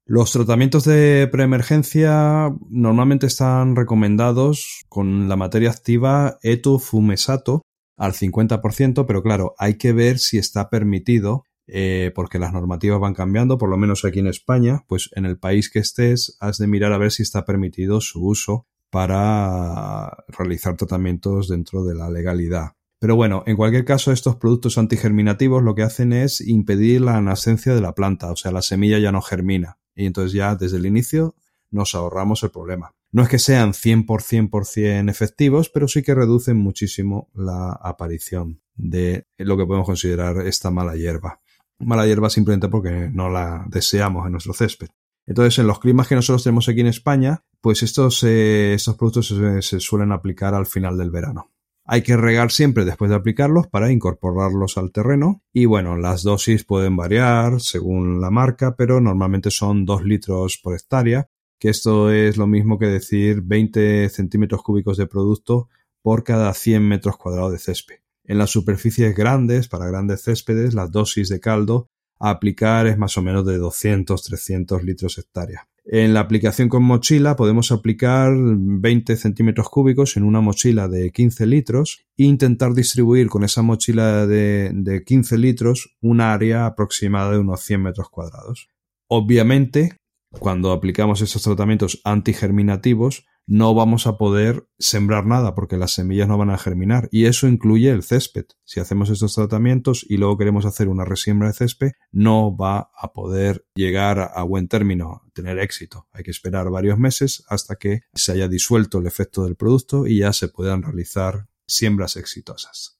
Los 0.06 0.32
tratamientos 0.32 0.84
de 0.84 1.26
preemergencia 1.32 2.54
normalmente 2.68 3.26
están 3.26 3.74
recomendados 3.74 4.84
con 4.90 5.30
la 5.30 5.36
materia 5.36 5.70
activa 5.70 6.36
etufumesato 6.42 7.62
al 7.96 8.12
50%, 8.12 9.06
pero 9.06 9.22
claro, 9.22 9.54
hay 9.56 9.78
que 9.78 9.94
ver 9.94 10.18
si 10.18 10.36
está 10.36 10.68
permitido 10.68 11.44
eh, 11.66 12.12
porque 12.14 12.38
las 12.38 12.52
normativas 12.52 13.00
van 13.00 13.14
cambiando, 13.14 13.56
por 13.56 13.70
lo 13.70 13.78
menos 13.78 14.04
aquí 14.04 14.18
en 14.18 14.26
España, 14.26 14.84
pues 14.88 15.08
en 15.14 15.24
el 15.24 15.38
país 15.38 15.70
que 15.70 15.78
estés 15.78 16.36
has 16.38 16.58
de 16.58 16.66
mirar 16.66 16.92
a 16.92 16.98
ver 16.98 17.10
si 17.10 17.22
está 17.22 17.46
permitido 17.46 18.02
su 18.02 18.26
uso 18.26 18.66
para 18.90 20.24
realizar 20.28 20.76
tratamientos 20.76 21.48
dentro 21.48 21.82
de 21.82 21.94
la 21.94 22.10
legalidad. 22.10 22.72
Pero 23.00 23.16
bueno, 23.16 23.42
en 23.46 23.56
cualquier 23.56 23.86
caso, 23.86 24.12
estos 24.12 24.36
productos 24.36 24.76
antigerminativos 24.76 25.62
lo 25.62 25.74
que 25.74 25.82
hacen 25.82 26.12
es 26.12 26.42
impedir 26.42 27.00
la 27.00 27.20
nascencia 27.22 27.74
de 27.74 27.80
la 27.80 27.94
planta, 27.94 28.30
o 28.30 28.36
sea, 28.36 28.52
la 28.52 28.60
semilla 28.60 28.98
ya 28.98 29.10
no 29.10 29.22
germina. 29.22 29.78
Y 29.94 30.06
entonces 30.06 30.32
ya 30.32 30.54
desde 30.56 30.76
el 30.76 30.86
inicio 30.86 31.34
nos 31.70 31.94
ahorramos 31.94 32.42
el 32.42 32.50
problema. 32.50 32.94
No 33.12 33.22
es 33.22 33.28
que 33.28 33.38
sean 33.38 33.72
100% 33.72 35.08
efectivos, 35.08 35.68
pero 35.68 35.88
sí 35.88 36.02
que 36.02 36.14
reducen 36.14 36.56
muchísimo 36.56 37.28
la 37.34 37.72
aparición 37.72 38.60
de 38.74 39.26
lo 39.38 39.56
que 39.56 39.66
podemos 39.66 39.86
considerar 39.86 40.46
esta 40.46 40.70
mala 40.70 40.96
hierba 40.96 41.40
mala 41.78 42.06
hierba 42.06 42.30
simplemente 42.30 42.68
porque 42.68 43.10
no 43.12 43.28
la 43.28 43.64
deseamos 43.68 44.26
en 44.26 44.32
nuestro 44.32 44.52
césped. 44.52 44.88
Entonces, 45.26 45.58
en 45.58 45.66
los 45.66 45.80
climas 45.80 46.06
que 46.06 46.14
nosotros 46.14 46.44
tenemos 46.44 46.68
aquí 46.68 46.80
en 46.80 46.86
España, 46.86 47.44
pues 47.60 47.82
estos, 47.82 48.22
eh, 48.24 48.74
estos 48.74 48.96
productos 48.96 49.34
se, 49.60 49.80
suelen 49.80 50.12
aplicar 50.12 50.54
al 50.54 50.66
final 50.66 50.98
del 50.98 51.10
verano. 51.10 51.50
Hay 51.86 52.02
que 52.02 52.16
regar 52.16 52.50
siempre 52.50 52.86
después 52.86 53.10
de 53.10 53.16
aplicarlos 53.16 53.66
para 53.66 53.92
incorporarlos 53.92 54.78
al 54.78 54.90
terreno. 54.90 55.42
Y 55.52 55.66
bueno, 55.66 55.98
las 55.98 56.22
dosis 56.22 56.64
pueden 56.64 56.96
variar 56.96 57.60
según 57.60 58.22
la 58.22 58.30
marca, 58.30 58.74
pero 58.74 59.02
normalmente 59.02 59.50
son 59.50 59.84
2 59.84 60.04
litros 60.04 60.58
por 60.62 60.74
hectárea, 60.74 61.28
que 61.58 61.68
esto 61.68 62.10
es 62.10 62.38
lo 62.38 62.46
mismo 62.46 62.78
que 62.78 62.86
decir 62.86 63.42
20 63.42 64.08
centímetros 64.08 64.62
cúbicos 64.62 64.96
de 64.96 65.06
producto 65.06 65.68
por 66.00 66.24
cada 66.24 66.54
100 66.54 66.88
metros 66.88 67.18
cuadrados 67.18 67.52
de 67.52 67.58
césped. 67.58 67.96
En 68.24 68.38
las 68.38 68.48
superficies 68.48 69.14
grandes, 69.14 69.68
para 69.68 69.86
grandes 69.86 70.22
céspedes, 70.22 70.72
la 70.72 70.86
dosis 70.86 71.28
de 71.28 71.40
caldo 71.40 71.90
a 72.18 72.30
aplicar 72.30 72.86
es 72.86 72.96
más 72.96 73.18
o 73.18 73.22
menos 73.22 73.44
de 73.44 73.60
200-300 73.60 74.80
litros 74.82 75.18
hectárea. 75.18 75.68
En 75.86 76.14
la 76.14 76.20
aplicación 76.20 76.70
con 76.70 76.82
mochila 76.82 77.36
podemos 77.36 77.70
aplicar 77.70 78.32
20 78.34 79.16
centímetros 79.16 79.68
cúbicos 79.68 80.16
en 80.16 80.22
una 80.24 80.40
mochila 80.40 80.88
de 80.88 81.10
15 81.10 81.46
litros 81.46 82.06
e 82.16 82.24
intentar 82.24 82.72
distribuir 82.72 83.28
con 83.28 83.44
esa 83.44 83.60
mochila 83.60 84.26
de, 84.26 84.70
de 84.72 85.04
15 85.04 85.36
litros 85.36 85.94
un 86.00 86.22
área 86.22 86.64
aproximada 86.64 87.32
de 87.32 87.38
unos 87.38 87.60
100 87.60 87.82
metros 87.82 88.08
cuadrados. 88.08 88.68
Obviamente, 89.08 89.98
cuando 90.38 90.72
aplicamos 90.72 91.20
estos 91.20 91.42
tratamientos 91.42 92.00
antigerminativos, 92.04 93.26
no 93.46 93.74
vamos 93.74 94.06
a 94.06 94.16
poder 94.16 94.66
sembrar 94.78 95.26
nada 95.26 95.54
porque 95.54 95.76
las 95.76 95.92
semillas 95.92 96.28
no 96.28 96.38
van 96.38 96.50
a 96.50 96.58
germinar 96.58 97.08
y 97.10 97.26
eso 97.26 97.46
incluye 97.46 97.90
el 97.90 98.02
césped. 98.02 98.46
Si 98.64 98.80
hacemos 98.80 99.10
estos 99.10 99.34
tratamientos 99.34 100.04
y 100.08 100.16
luego 100.16 100.38
queremos 100.38 100.64
hacer 100.64 100.88
una 100.88 101.04
resiembra 101.04 101.48
de 101.48 101.54
césped, 101.54 101.92
no 102.10 102.56
va 102.56 102.90
a 102.96 103.12
poder 103.12 103.66
llegar 103.74 104.32
a 104.34 104.42
buen 104.42 104.68
término, 104.68 105.22
tener 105.34 105.58
éxito. 105.58 106.08
Hay 106.12 106.24
que 106.24 106.30
esperar 106.30 106.70
varios 106.70 106.98
meses 106.98 107.44
hasta 107.48 107.76
que 107.76 108.02
se 108.14 108.32
haya 108.32 108.48
disuelto 108.48 108.98
el 108.98 109.06
efecto 109.06 109.44
del 109.44 109.56
producto 109.56 110.06
y 110.06 110.18
ya 110.18 110.32
se 110.32 110.48
puedan 110.48 110.82
realizar 110.82 111.46
siembras 111.66 112.16
exitosas. 112.16 112.98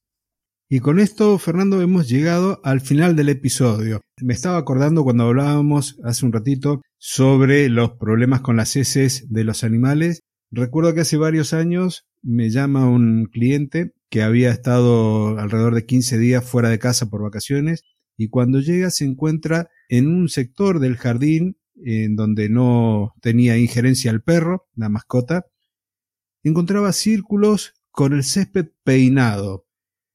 Y 0.69 0.81
con 0.81 0.99
esto, 0.99 1.39
Fernando, 1.39 1.83
hemos 1.83 2.09
llegado 2.09 2.61
al 2.65 2.81
final 2.81 3.17
del 3.17 3.29
episodio. 3.29 4.01
Me 4.21 4.33
estaba 4.33 4.57
acordando 4.57 5.05
cuando 5.05 5.25
hablábamos 5.25 5.99
hace 6.03 6.25
un 6.25 6.33
ratito 6.33 6.81
sobre 6.99 7.69
los 7.69 7.93
problemas 7.93 8.41
con 8.41 8.57
las 8.57 8.75
heces 8.75 9.27
de 9.31 9.45
los 9.45 9.63
animales 9.63 10.21
Recuerdo 10.57 10.95
que 10.95 11.01
hace 11.01 11.17
varios 11.17 11.53
años 11.53 12.07
me 12.23 12.49
llama 12.49 12.89
un 12.89 13.27
cliente 13.27 13.93
que 14.09 14.23
había 14.23 14.51
estado 14.53 15.37
alrededor 15.37 15.75
de 15.75 15.85
15 15.85 16.17
días 16.17 16.49
fuera 16.49 16.69
de 16.69 16.79
casa 16.79 17.11
por 17.11 17.23
vacaciones 17.23 17.83
y 18.17 18.29
cuando 18.29 18.61
llega 18.61 18.91
se 18.91 19.05
encuentra 19.05 19.69
en 19.89 20.07
un 20.07 20.29
sector 20.29 20.79
del 20.79 20.97
jardín 20.97 21.57
en 21.85 22.15
donde 22.15 22.49
no 22.49 23.15
tenía 23.21 23.59
injerencia 23.59 24.13
el 24.13 24.23
perro, 24.23 24.69
la 24.77 24.89
mascota, 24.89 25.45
encontraba 26.45 26.93
círculos 26.93 27.75
con 27.91 28.13
el 28.13 28.23
césped 28.23 28.69
peinado. 28.85 29.67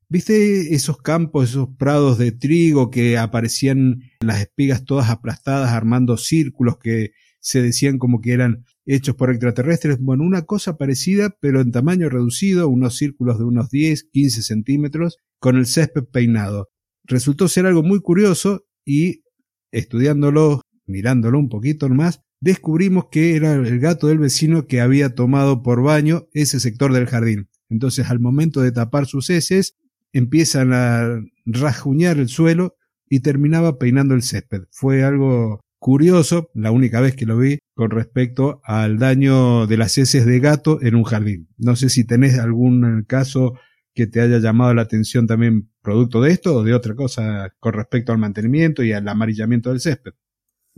¿Viste 0.08 0.74
esos 0.74 1.00
campos, 1.00 1.50
esos 1.50 1.68
prados 1.78 2.18
de 2.18 2.32
trigo 2.32 2.92
que 2.92 3.18
aparecían 3.18 4.04
las 4.22 4.40
espigas 4.40 4.86
todas 4.86 5.10
aplastadas 5.10 5.72
armando 5.72 6.16
círculos 6.16 6.78
que 6.78 7.12
se 7.42 7.62
decían 7.62 7.98
como 7.98 8.22
que 8.22 8.32
eran 8.32 8.64
hechos 8.90 9.16
por 9.16 9.30
extraterrestres. 9.30 10.00
Bueno, 10.00 10.24
una 10.24 10.44
cosa 10.44 10.76
parecida, 10.76 11.36
pero 11.40 11.62
en 11.62 11.72
tamaño 11.72 12.10
reducido, 12.10 12.68
unos 12.68 12.98
círculos 12.98 13.38
de 13.38 13.46
unos 13.46 13.70
10, 13.70 14.10
15 14.12 14.42
centímetros, 14.42 15.18
con 15.40 15.58
el 15.58 15.68
césped 15.68 16.06
peinado. 16.06 16.70
Resultó 17.04 17.48
ser 17.48 17.68
algo 17.68 17.84
muy 17.84 18.02
curioso 18.02 18.66
y, 18.84 19.24
estudiándolo, 19.72 20.62
mirándolo 20.88 21.38
un 21.38 21.50
poquito 21.50 21.88
más, 21.90 22.22
descubrimos 22.42 23.10
que 23.12 23.36
era 23.36 23.54
el 23.54 23.80
gato 23.80 24.08
del 24.08 24.18
vecino 24.18 24.66
que 24.66 24.82
había 24.82 25.14
tomado 25.14 25.62
por 25.62 25.84
baño 25.84 26.28
ese 26.34 26.60
sector 26.60 26.92
del 26.92 27.06
jardín. 27.06 27.48
Entonces, 27.70 28.10
al 28.10 28.20
momento 28.20 28.62
de 28.62 28.72
tapar 28.72 29.06
sus 29.06 29.30
heces, 29.30 29.76
empiezan 30.14 30.74
a 30.74 31.22
rajuñar 31.46 32.18
el 32.18 32.28
suelo 32.28 32.76
y 33.08 33.20
terminaba 33.20 33.78
peinando 33.78 34.16
el 34.16 34.24
césped. 34.24 34.64
Fue 34.72 35.04
algo 35.04 35.62
curioso, 35.80 36.50
la 36.54 36.72
única 36.72 37.02
vez 37.02 37.16
que 37.16 37.26
lo 37.26 37.38
vi, 37.38 37.60
con 37.74 37.90
respecto 37.90 38.62
al 38.64 39.00
daño 39.00 39.66
de 39.66 39.78
las 39.78 39.98
heces 39.98 40.26
de 40.26 40.40
gato 40.40 40.82
en 40.82 40.96
un 40.96 41.04
jardín. 41.04 41.50
No 41.58 41.76
sé 41.76 41.90
si 41.90 42.06
tenés 42.06 42.38
algún 42.38 43.04
caso 43.08 43.54
que 43.96 44.08
te 44.08 44.22
haya 44.22 44.38
llamado 44.40 44.74
la 44.74 44.84
atención 44.84 45.28
también 45.28 45.72
producto 45.82 46.22
de 46.22 46.32
esto 46.32 46.56
o 46.56 46.64
de 46.64 46.74
otra 46.74 46.96
cosa 46.96 47.54
con 47.60 47.74
respecto 47.74 48.12
al 48.12 48.18
mantenimiento 48.18 48.84
y 48.84 48.94
al 48.94 49.08
amarillamiento 49.08 49.70
del 49.70 49.80
césped. 49.80 50.12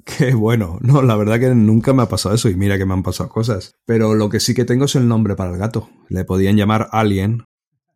Qué 0.06 0.34
bueno. 0.34 0.80
No, 0.82 1.02
la 1.02 1.16
verdad 1.16 1.40
que 1.40 1.54
nunca 1.54 1.94
me 1.94 2.04
ha 2.04 2.10
pasado 2.10 2.34
eso 2.34 2.50
y 2.50 2.56
mira 2.56 2.78
que 2.78 2.86
me 2.86 2.94
han 2.94 3.04
pasado 3.04 3.30
cosas. 3.30 3.76
Pero 3.86 4.16
lo 4.16 4.30
que 4.30 4.40
sí 4.40 4.54
que 4.54 4.66
tengo 4.66 4.86
es 4.86 4.96
el 4.96 5.08
nombre 5.08 5.36
para 5.36 5.52
el 5.52 5.58
gato. 5.58 5.90
Le 6.10 6.26
podían 6.26 6.56
llamar 6.56 6.88
Alien 6.92 7.44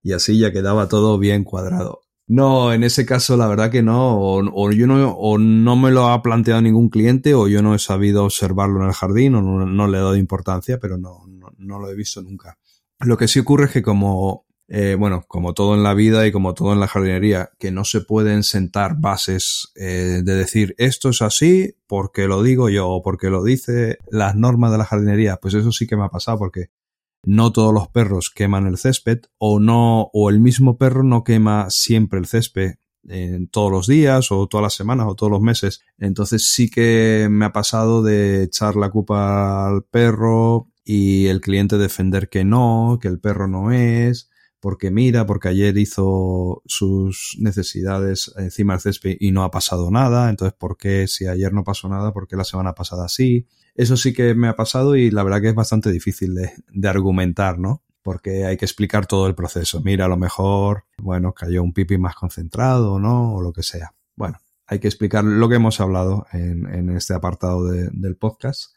y 0.04 0.13
así 0.13 0.38
ya 0.38 0.52
quedaba 0.52 0.88
todo 0.88 1.18
bien 1.18 1.44
cuadrado. 1.44 2.02
No, 2.28 2.74
en 2.74 2.84
ese 2.84 3.06
caso 3.06 3.38
la 3.38 3.48
verdad 3.48 3.70
que 3.70 3.84
no, 3.84 4.18
o, 4.18 4.72
yo 4.72 4.88
no, 4.88 5.12
o 5.12 5.38
no 5.38 5.76
me 5.76 5.92
lo 5.92 6.08
ha 6.10 6.24
planteado 6.24 6.60
ningún 6.62 6.90
cliente, 6.90 7.36
o 7.36 7.48
yo 7.48 7.62
no 7.62 7.76
he 7.76 7.80
sabido 7.80 8.26
observarlo 8.26 8.82
en 8.82 8.88
el 8.88 8.94
jardín, 8.94 9.36
o 9.36 9.42
no, 9.42 9.88
le 9.88 9.98
he 9.98 10.02
dado 10.02 10.16
importancia, 10.16 10.80
pero 10.80 10.98
no, 10.98 11.24
no, 11.58 11.80
lo 11.80 11.90
he 11.90 11.96
visto 11.96 12.24
nunca. 12.24 12.58
Lo 13.00 13.18
que 13.18 13.28
sí 13.28 13.40
ocurre 13.40 13.66
es 13.66 13.72
que 13.72 13.84
como, 13.84 14.48
eh, 14.68 14.96
bueno, 14.98 15.24
como 15.28 15.54
todo 15.54 15.76
en 15.76 15.84
la 15.84 15.94
vida 15.94 16.26
y 16.26 16.32
como 16.32 16.56
todo 16.56 16.74
en 16.74 16.80
la 16.80 16.88
jardinería, 16.88 17.52
que 17.60 17.72
no 17.72 17.86
se 17.86 18.02
pueden 18.02 18.42
sentar 18.42 18.96
bases 19.00 19.72
eh, 19.76 20.22
de 20.24 20.36
decir 20.36 20.74
esto 20.80 21.10
es 21.10 21.22
así 21.22 21.76
porque 21.86 22.28
lo 22.28 22.42
digo 22.42 22.70
yo 22.70 22.90
o 22.90 23.04
porque 23.04 23.30
lo 23.30 23.44
dice 23.44 24.00
las 24.10 24.36
normas 24.36 24.72
de 24.72 24.80
la 24.80 24.86
jardinería, 24.86 25.38
pues 25.38 25.54
eso 25.54 25.72
sí 25.72 25.86
que 25.86 25.96
me 25.96 26.06
ha 26.06 26.10
pasado 26.10 26.40
porque 26.40 26.70
no 27.26 27.52
todos 27.52 27.74
los 27.74 27.88
perros 27.88 28.32
queman 28.34 28.68
el 28.68 28.78
césped 28.78 29.22
o 29.38 29.60
no, 29.60 30.10
o 30.14 30.30
el 30.30 30.40
mismo 30.40 30.78
perro 30.78 31.04
no 31.04 31.24
quema 31.24 31.70
siempre 31.70 32.20
el 32.20 32.26
césped 32.26 32.76
en 33.08 33.48
todos 33.48 33.72
los 33.72 33.88
días 33.88 34.32
o 34.32 34.48
todas 34.48 34.64
las 34.64 34.74
semanas 34.74 35.08
o 35.10 35.16
todos 35.16 35.32
los 35.32 35.42
meses. 35.42 35.82
Entonces 35.98 36.48
sí 36.48 36.70
que 36.70 37.28
me 37.30 37.46
ha 37.46 37.54
pasado 37.54 38.04
de 38.04 38.44
echar 38.44 38.76
la 38.76 38.90
culpa 38.90 39.68
al 39.68 39.84
perro 39.84 40.72
y 40.84 41.28
el 41.28 41.42
cliente 41.42 41.78
defender 41.78 42.30
que 42.30 42.44
no, 42.44 43.00
que 43.02 43.08
el 43.08 43.20
perro 43.20 43.48
no 43.48 43.72
es, 43.72 44.30
porque 44.65 44.89
mira, 44.89 45.28
porque 45.28 45.49
ayer 45.49 45.78
hizo 45.78 46.63
sus 46.65 47.38
necesidades 47.38 48.34
encima 48.36 48.73
del 48.73 48.82
césped 48.82 49.15
y 49.19 49.32
no 49.32 49.43
ha 49.43 49.51
pasado 49.51 49.91
nada, 49.91 50.28
entonces 50.28 50.58
¿por 50.58 50.75
qué 50.75 51.08
si 51.08 51.28
ayer 51.28 51.54
no 51.54 51.63
pasó 51.63 51.88
nada, 51.88 52.12
por 52.13 52.28
qué 52.28 52.36
la 52.36 52.45
semana 52.45 52.73
pasada 52.73 53.08
sí? 53.08 53.45
Eso 53.75 53.95
sí 53.95 54.12
que 54.12 54.34
me 54.34 54.47
ha 54.47 54.56
pasado 54.56 54.95
y 54.95 55.12
la 55.12 55.21
verdad 55.21 55.39
que 55.41 55.49
es 55.49 55.54
bastante 55.54 55.91
difícil 55.91 56.34
de, 56.34 56.89
argumentar, 56.89 57.60
¿no? 57.60 57.84
porque 58.01 58.45
hay 58.45 58.58
que 58.58 58.65
explicar 58.65 59.06
todo 59.06 59.28
el 59.28 59.36
proceso. 59.36 59.82
Mira, 59.84 60.06
a 60.06 60.08
lo 60.08 60.17
mejor, 60.17 60.86
bueno, 60.97 61.32
cayó 61.32 61.62
un 61.62 61.71
pipi 61.71 61.99
más 61.99 62.15
concentrado, 62.15 62.97
¿no? 62.97 63.36
O 63.36 63.43
lo 63.43 63.54
que 63.54 63.62
sea. 63.62 63.93
Bueno, 64.15 64.39
hay 64.65 64.80
que 64.80 64.88
explicar 64.88 65.23
lo 65.23 65.47
que 65.47 65.58
hemos 65.58 65.80
hablado 65.80 66.25
en, 66.34 66.89
este 66.89 67.13
apartado 67.13 67.67
del 67.67 68.17
podcast. 68.17 68.73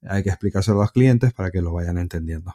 Hay 0.00 0.22
que 0.22 0.30
explicárselo 0.30 0.78
a 0.78 0.84
los 0.84 0.92
clientes 0.92 1.34
para 1.34 1.50
que 1.50 1.60
lo 1.60 1.74
vayan 1.74 1.98
entendiendo. 1.98 2.54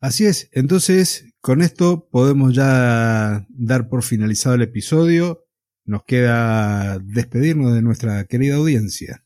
Así 0.00 0.24
es. 0.24 0.48
Entonces, 0.52 1.26
con 1.40 1.60
esto 1.60 2.08
podemos 2.10 2.54
ya 2.54 3.46
dar 3.50 3.88
por 3.88 4.02
finalizado 4.02 4.54
el 4.54 4.62
episodio. 4.62 5.44
Nos 5.84 6.04
queda 6.04 6.98
despedirnos 6.98 7.74
de 7.74 7.82
nuestra 7.82 8.24
querida 8.24 8.56
audiencia. 8.56 9.24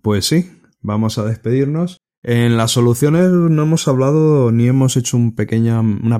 Pues 0.00 0.26
sí, 0.26 0.50
vamos 0.80 1.18
a 1.18 1.24
despedirnos. 1.24 1.98
En 2.22 2.56
las 2.56 2.72
soluciones 2.72 3.30
no 3.30 3.62
hemos 3.62 3.86
hablado 3.86 4.50
ni 4.50 4.66
hemos 4.66 4.96
hecho 4.96 5.16
una 5.16 5.34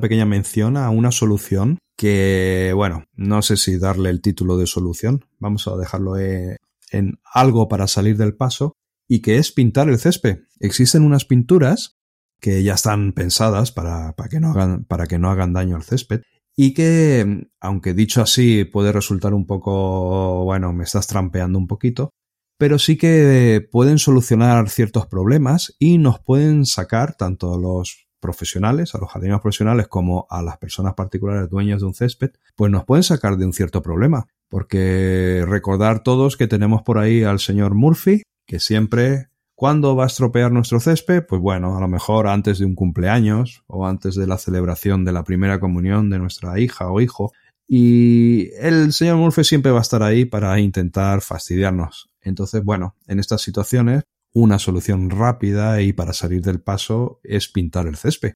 pequeña 0.01 0.25
mención 0.27 0.77
a 0.77 0.91
una 0.91 1.11
solución 1.11 1.79
que, 1.97 2.73
bueno, 2.75 3.05
no 3.15 3.43
sé 3.43 3.57
si 3.57 3.79
darle 3.79 4.11
el 4.11 4.21
título 4.21 4.57
de 4.57 4.67
solución, 4.67 5.25
vamos 5.39 5.67
a 5.67 5.77
dejarlo 5.77 6.17
en 6.17 7.19
algo 7.25 7.69
para 7.69 7.89
salir 7.89 8.17
del 8.17 8.37
paso, 8.37 8.75
y 9.09 9.21
que 9.21 9.39
es 9.39 9.51
pintar 9.51 9.89
el 9.89 9.99
césped. 9.99 10.41
Existen 10.61 11.03
unas 11.03 11.25
pinturas 11.25 11.98
que 12.41 12.63
ya 12.63 12.75
están 12.75 13.13
pensadas 13.13 13.73
para, 13.73 14.13
para, 14.13 14.29
que, 14.29 14.41
no 14.41 14.51
hagan, 14.51 14.85
para 14.85 15.07
que 15.07 15.19
no 15.19 15.31
hagan 15.31 15.53
daño 15.53 15.77
al 15.77 15.83
césped 15.83 16.23
y 16.57 16.75
que, 16.75 17.49
aunque 17.61 17.95
dicho 17.95 18.21
así 18.23 18.65
puede 18.65 18.93
resultar 18.93 19.35
un 19.35 19.47
poco, 19.47 20.45
bueno, 20.45 20.73
me 20.73 20.85
estás 20.85 21.07
trampeando 21.07 21.59
un 21.59 21.67
poquito, 21.67 22.11
pero 22.59 22.79
sí 22.79 22.97
que 22.97 23.67
pueden 23.71 23.99
solucionar 23.99 24.69
ciertos 24.69 25.07
problemas 25.07 25.77
y 25.79 25.99
nos 25.99 26.19
pueden 26.19 26.67
sacar 26.67 27.15
tanto 27.15 27.55
a 27.55 27.59
los 27.59 28.09
profesionales, 28.21 28.95
a 28.95 28.99
los 28.99 29.11
jardineros 29.11 29.41
profesionales 29.41 29.89
como 29.89 30.27
a 30.29 30.43
las 30.43 30.59
personas 30.59 30.95
particulares 30.95 31.49
dueñas 31.49 31.81
de 31.81 31.87
un 31.87 31.95
césped, 31.95 32.31
pues 32.57 32.71
nos 32.71 32.85
pueden 32.85 33.05
sacar 33.05 33.37
de 33.37 33.47
un 33.47 33.53
cierto 33.53 33.83
problema. 33.83 34.27
Porque 34.49 35.45
recordar 35.47 36.03
todos 36.03 36.37
que 36.37 36.49
tenemos 36.49 36.83
por 36.83 36.99
ahí 36.99 37.23
al 37.23 37.39
señor 37.39 37.75
Murphy, 37.75 38.23
que 38.47 38.59
siempre, 38.59 39.29
¿cuándo 39.59 39.97
va 39.97 40.05
a 40.05 40.07
estropear 40.07 40.53
nuestro 40.53 40.79
césped? 40.79 41.27
Pues 41.27 41.43
bueno, 41.43 41.77
a 41.77 41.81
lo 41.81 41.89
mejor 41.89 42.29
antes 42.29 42.61
de 42.61 42.65
un 42.65 42.77
cumpleaños 42.77 43.65
o 43.67 43.89
antes 43.89 44.15
de 44.15 44.25
la 44.25 44.39
celebración 44.39 45.05
de 45.05 45.11
la 45.11 45.25
primera 45.25 45.59
comunión 45.59 46.11
de 46.11 46.21
nuestra 46.21 46.61
hija 46.61 46.89
o 46.93 47.01
hijo. 47.01 47.33
Y 47.67 48.51
el 48.61 48.93
señor 48.93 49.17
Murphy 49.17 49.43
siempre 49.43 49.73
va 49.73 49.79
a 49.79 49.83
estar 49.83 50.05
ahí 50.05 50.27
para 50.27 50.61
intentar 50.61 51.23
fastidiarnos. 51.23 52.09
Entonces, 52.21 52.63
bueno, 52.63 52.95
en 53.09 53.19
estas 53.19 53.43
situaciones, 53.43 54.05
una 54.33 54.61
solución 54.61 55.11
rápida 55.11 55.83
y 55.83 55.93
para 55.93 56.13
salir 56.13 56.41
del 56.41 56.61
paso 56.61 57.19
es 57.25 57.49
pintar 57.49 57.89
el 57.89 57.97
césped. 57.97 58.35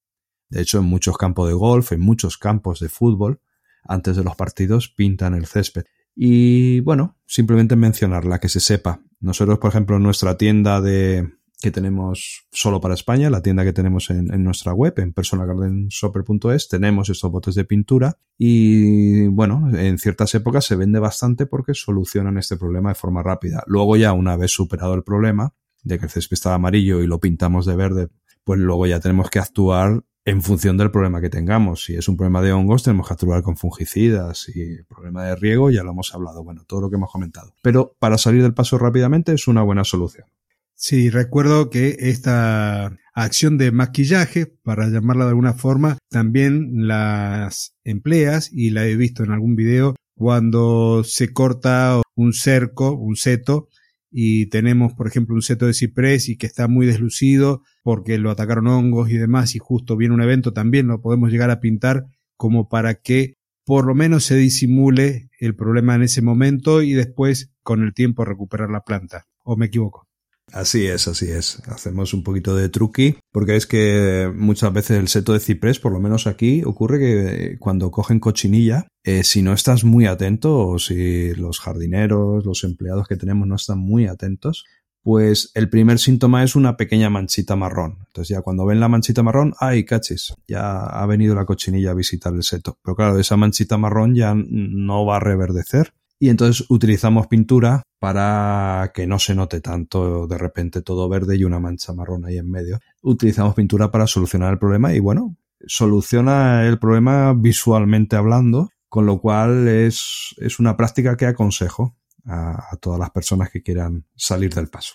De 0.49 0.61
hecho, 0.61 0.81
en 0.81 0.87
muchos 0.87 1.17
campos 1.17 1.47
de 1.47 1.55
golf, 1.55 1.93
en 1.93 2.01
muchos 2.01 2.37
campos 2.37 2.81
de 2.81 2.89
fútbol, 2.89 3.41
antes 3.85 4.17
de 4.17 4.25
los 4.25 4.35
partidos 4.35 4.89
pintan 4.89 5.35
el 5.35 5.47
césped. 5.47 5.85
Y 6.15 6.81
bueno, 6.81 7.17
simplemente 7.27 7.77
mencionarla, 7.77 8.39
que 8.39 8.49
se 8.49 8.61
sepa. 8.61 9.03
Nosotros, 9.21 9.59
por 9.59 9.71
ejemplo, 9.71 9.97
en 9.97 10.03
nuestra 10.03 10.37
tienda 10.37 10.81
de, 10.81 11.29
que 11.63 11.71
tenemos 11.71 12.47
solo 12.51 12.81
para 12.81 12.95
España, 12.95 13.31
la 13.31 13.41
tienda 13.41 13.65
que 13.65 13.73
tenemos 13.73 14.11
en, 14.11 14.27
nuestra 14.43 14.75
web, 14.75 14.95
en 14.99 15.13
personalgardenshopper.es, 15.13 16.69
tenemos 16.69 17.09
estos 17.09 17.31
botes 17.31 17.55
de 17.55 17.65
pintura 17.65 18.19
y 18.37 19.29
bueno, 19.29 19.71
en 19.73 19.97
ciertas 19.99 20.35
épocas 20.35 20.65
se 20.65 20.77
vende 20.77 20.99
bastante 20.99 21.47
porque 21.47 21.73
solucionan 21.73 22.37
este 22.37 22.57
problema 22.57 22.91
de 22.91 22.97
forma 22.97 23.23
rápida. 23.23 23.63
Luego 23.67 23.97
ya 23.97 24.13
una 24.13 24.37
vez 24.37 24.51
superado 24.51 24.95
el 24.95 25.05
problema 25.05 25.55
de 25.85 25.99
que 25.99 26.07
el 26.07 26.11
césped 26.11 26.35
está 26.35 26.53
amarillo 26.53 27.01
y 27.01 27.07
lo 27.07 27.21
pintamos 27.21 27.65
de 27.65 27.77
verde, 27.77 28.09
pues 28.45 28.59
luego 28.59 28.87
ya 28.87 28.99
tenemos 28.99 29.31
que 29.31 29.39
actuar 29.39 30.05
en 30.25 30.43
función 30.43 30.77
del 30.77 30.91
problema 30.91 31.21
que 31.21 31.31
tengamos. 31.31 31.85
Si 31.85 31.95
es 31.95 32.09
un 32.09 32.17
problema 32.17 32.43
de 32.43 32.53
hongos, 32.53 32.83
tenemos 32.83 33.09
que 33.09 33.15
actuar 33.15 33.43
con 33.43 33.57
fungicidas. 33.57 34.39
Si 34.39 34.83
problema 34.89 35.25
de 35.25 35.37
riego, 35.37 35.71
ya 35.71 35.83
lo 35.83 35.91
hemos 35.91 36.15
hablado. 36.15 36.45
Bueno, 36.45 36.65
todo 36.67 36.83
lo 36.83 36.91
que 36.91 36.97
hemos 36.97 37.11
comentado. 37.11 37.55
Pero 37.63 37.97
para 37.99 38.19
salir 38.19 38.43
del 38.43 38.55
paso 38.55 38.79
rápidamente 38.79 39.33
es 39.33 39.49
una 39.49 39.63
buena 39.63 39.85
solución. 39.85 40.27
Sí, 40.75 41.11
recuerdo 41.11 41.71
que 41.71 41.97
esta 42.01 42.97
acción 43.15 43.59
de 43.59 43.71
maquillaje, 43.71 44.47
para 44.47 44.89
llamarla 44.89 45.25
de 45.25 45.31
alguna 45.31 45.53
forma, 45.53 45.99
también 46.09 46.89
las 46.89 47.77
empleas 47.85 48.51
y 48.53 48.71
la 48.71 48.87
he 48.87 48.97
visto 48.97 49.23
en 49.23 49.31
algún 49.31 49.55
video 49.55 49.95
cuando 50.15 51.05
se 51.05 51.33
corta 51.33 52.01
un 52.15 52.33
cerco, 52.33 52.93
un 52.93 53.17
seto, 53.17 53.69
y 54.13 54.47
tenemos, 54.47 54.93
por 54.93 55.07
ejemplo, 55.09 55.35
un 55.35 55.43
seto 55.43 55.67
de 55.67 55.75
ciprés 55.75 56.29
y 56.29 56.37
que 56.37 56.47
está 56.47 56.69
muy 56.69 56.87
deslucido 56.87 57.63
porque 57.83 58.19
lo 58.19 58.31
atacaron 58.31 58.67
hongos 58.67 59.11
y 59.11 59.17
demás, 59.17 59.57
y 59.57 59.59
justo 59.59 59.97
viene 59.97 60.15
un 60.15 60.23
evento, 60.23 60.53
también 60.53 60.87
lo 60.87 61.01
podemos 61.01 61.31
llegar 61.31 61.51
a 61.51 61.61
pintar 61.61 62.05
como 62.37 62.69
para 62.69 62.95
que 62.95 63.37
por 63.65 63.87
lo 63.87 63.95
menos 63.95 64.25
se 64.25 64.37
disimule 64.37 65.31
el 65.39 65.55
problema 65.55 65.95
en 65.95 66.03
ese 66.03 66.21
momento 66.21 66.83
y 66.83 66.93
después 66.93 67.51
con 67.63 67.83
el 67.83 67.95
tiempo 67.95 68.25
recuperar 68.25 68.71
la 68.71 68.83
planta. 68.83 69.27
¿O 69.45 69.57
me 69.57 69.67
equivoco? 69.67 70.12
Así 70.53 70.87
es, 70.87 71.09
así 71.09 71.31
es. 71.31 71.63
Hacemos 71.67 72.13
un 72.13 72.23
poquito 72.23 72.55
de 72.55 72.69
truqui, 72.69 73.17
porque 73.31 73.57
es 73.57 73.67
que 73.67 74.31
muchas 74.35 74.73
veces 74.73 74.99
el 74.99 75.09
seto 75.09 75.33
de 75.33 75.41
ciprés, 75.41 75.79
por 75.79 75.93
lo 75.93 76.01
menos 76.01 76.27
aquí, 76.27 76.63
ocurre 76.65 76.99
que 76.99 77.57
cuando 77.59 77.91
cogen 77.91 78.21
cochinilla, 78.21 78.87
eh, 79.03 79.25
si 79.25 79.43
no 79.43 79.55
estás 79.55 79.85
muy 79.85 80.07
atento, 80.07 80.69
o 80.69 80.79
si 80.79 81.35
los 81.35 81.59
jardineros, 81.59 82.45
los 82.45 82.65
empleados 82.65 83.09
que 83.09 83.17
tenemos 83.17 83.49
no 83.49 83.57
están 83.57 83.79
muy 83.79 84.07
atentos, 84.07 84.67
pues 85.03 85.51
el 85.55 85.71
primer 85.71 85.99
síntoma 85.99 86.45
es 86.45 86.55
una 86.55 86.77
pequeña 86.77 87.09
manchita 87.09 87.57
marrón. 87.57 87.99
Entonces 88.07 88.29
ya 88.29 88.43
cuando 88.43 88.67
ven 88.67 88.79
la 88.79 88.89
manchita 88.89 89.23
marrón, 89.23 89.55
¡ay, 89.59 89.85
cachis! 89.85 90.35
Ya 90.47 90.85
ha 90.85 91.07
venido 91.07 91.35
la 91.35 91.47
cochinilla 91.47 91.91
a 91.91 91.95
visitar 91.95 92.33
el 92.35 92.43
seto. 92.43 92.79
Pero 92.83 92.95
claro, 92.95 93.19
esa 93.19 93.37
manchita 93.37 93.79
marrón 93.79 94.15
ya 94.15 94.35
no 94.37 95.05
va 95.07 95.17
a 95.17 95.21
reverdecer 95.21 95.95
y 96.23 96.29
entonces 96.29 96.65
utilizamos 96.69 97.27
pintura 97.27 97.83
para 97.99 98.93
que 98.95 99.09
no 99.09 99.19
se 99.19 99.35
note 99.35 99.61
tanto 99.61 100.29
de 100.29 100.39
repente 100.39 100.81
todo 100.81 101.09
verde 101.09 101.37
y 101.37 101.43
una 101.43 101.59
mancha 101.59 101.93
marrón 101.95 102.25
ahí 102.25 102.39
en 102.39 102.49
medio. 102.49 102.79
Utilizamos 103.03 103.57
pintura 103.57 103.91
para 103.91 104.07
solucionar 104.07 104.53
el 104.53 104.61
problema 104.61 104.95
y 104.95 105.01
bueno, 105.01 105.37
soluciona 105.67 106.65
el 106.69 106.79
problema 106.79 107.35
visualmente 107.37 108.15
hablando, 108.15 108.71
con 108.89 109.05
lo 109.05 109.21
cual 109.21 109.67
es, 109.67 110.37
es 110.37 110.61
una 110.61 110.77
práctica 110.77 111.17
que 111.17 111.27
aconsejo 111.27 111.99
a, 112.25 112.69
a 112.71 112.77
todas 112.77 113.01
las 113.01 113.11
personas 113.11 113.51
que 113.51 113.65
quieran 113.65 114.07
salir 114.15 114.55
del 114.55 114.69
paso. 114.69 114.95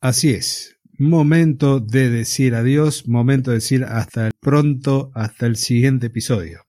Así 0.00 0.30
es. 0.30 0.78
Momento 0.98 1.80
de 1.80 2.08
decir 2.08 2.54
adiós, 2.54 3.06
momento 3.06 3.50
de 3.50 3.58
decir 3.58 3.84
hasta 3.84 4.30
pronto, 4.40 5.10
hasta 5.12 5.44
el 5.44 5.56
siguiente 5.56 6.06
episodio. 6.06 6.65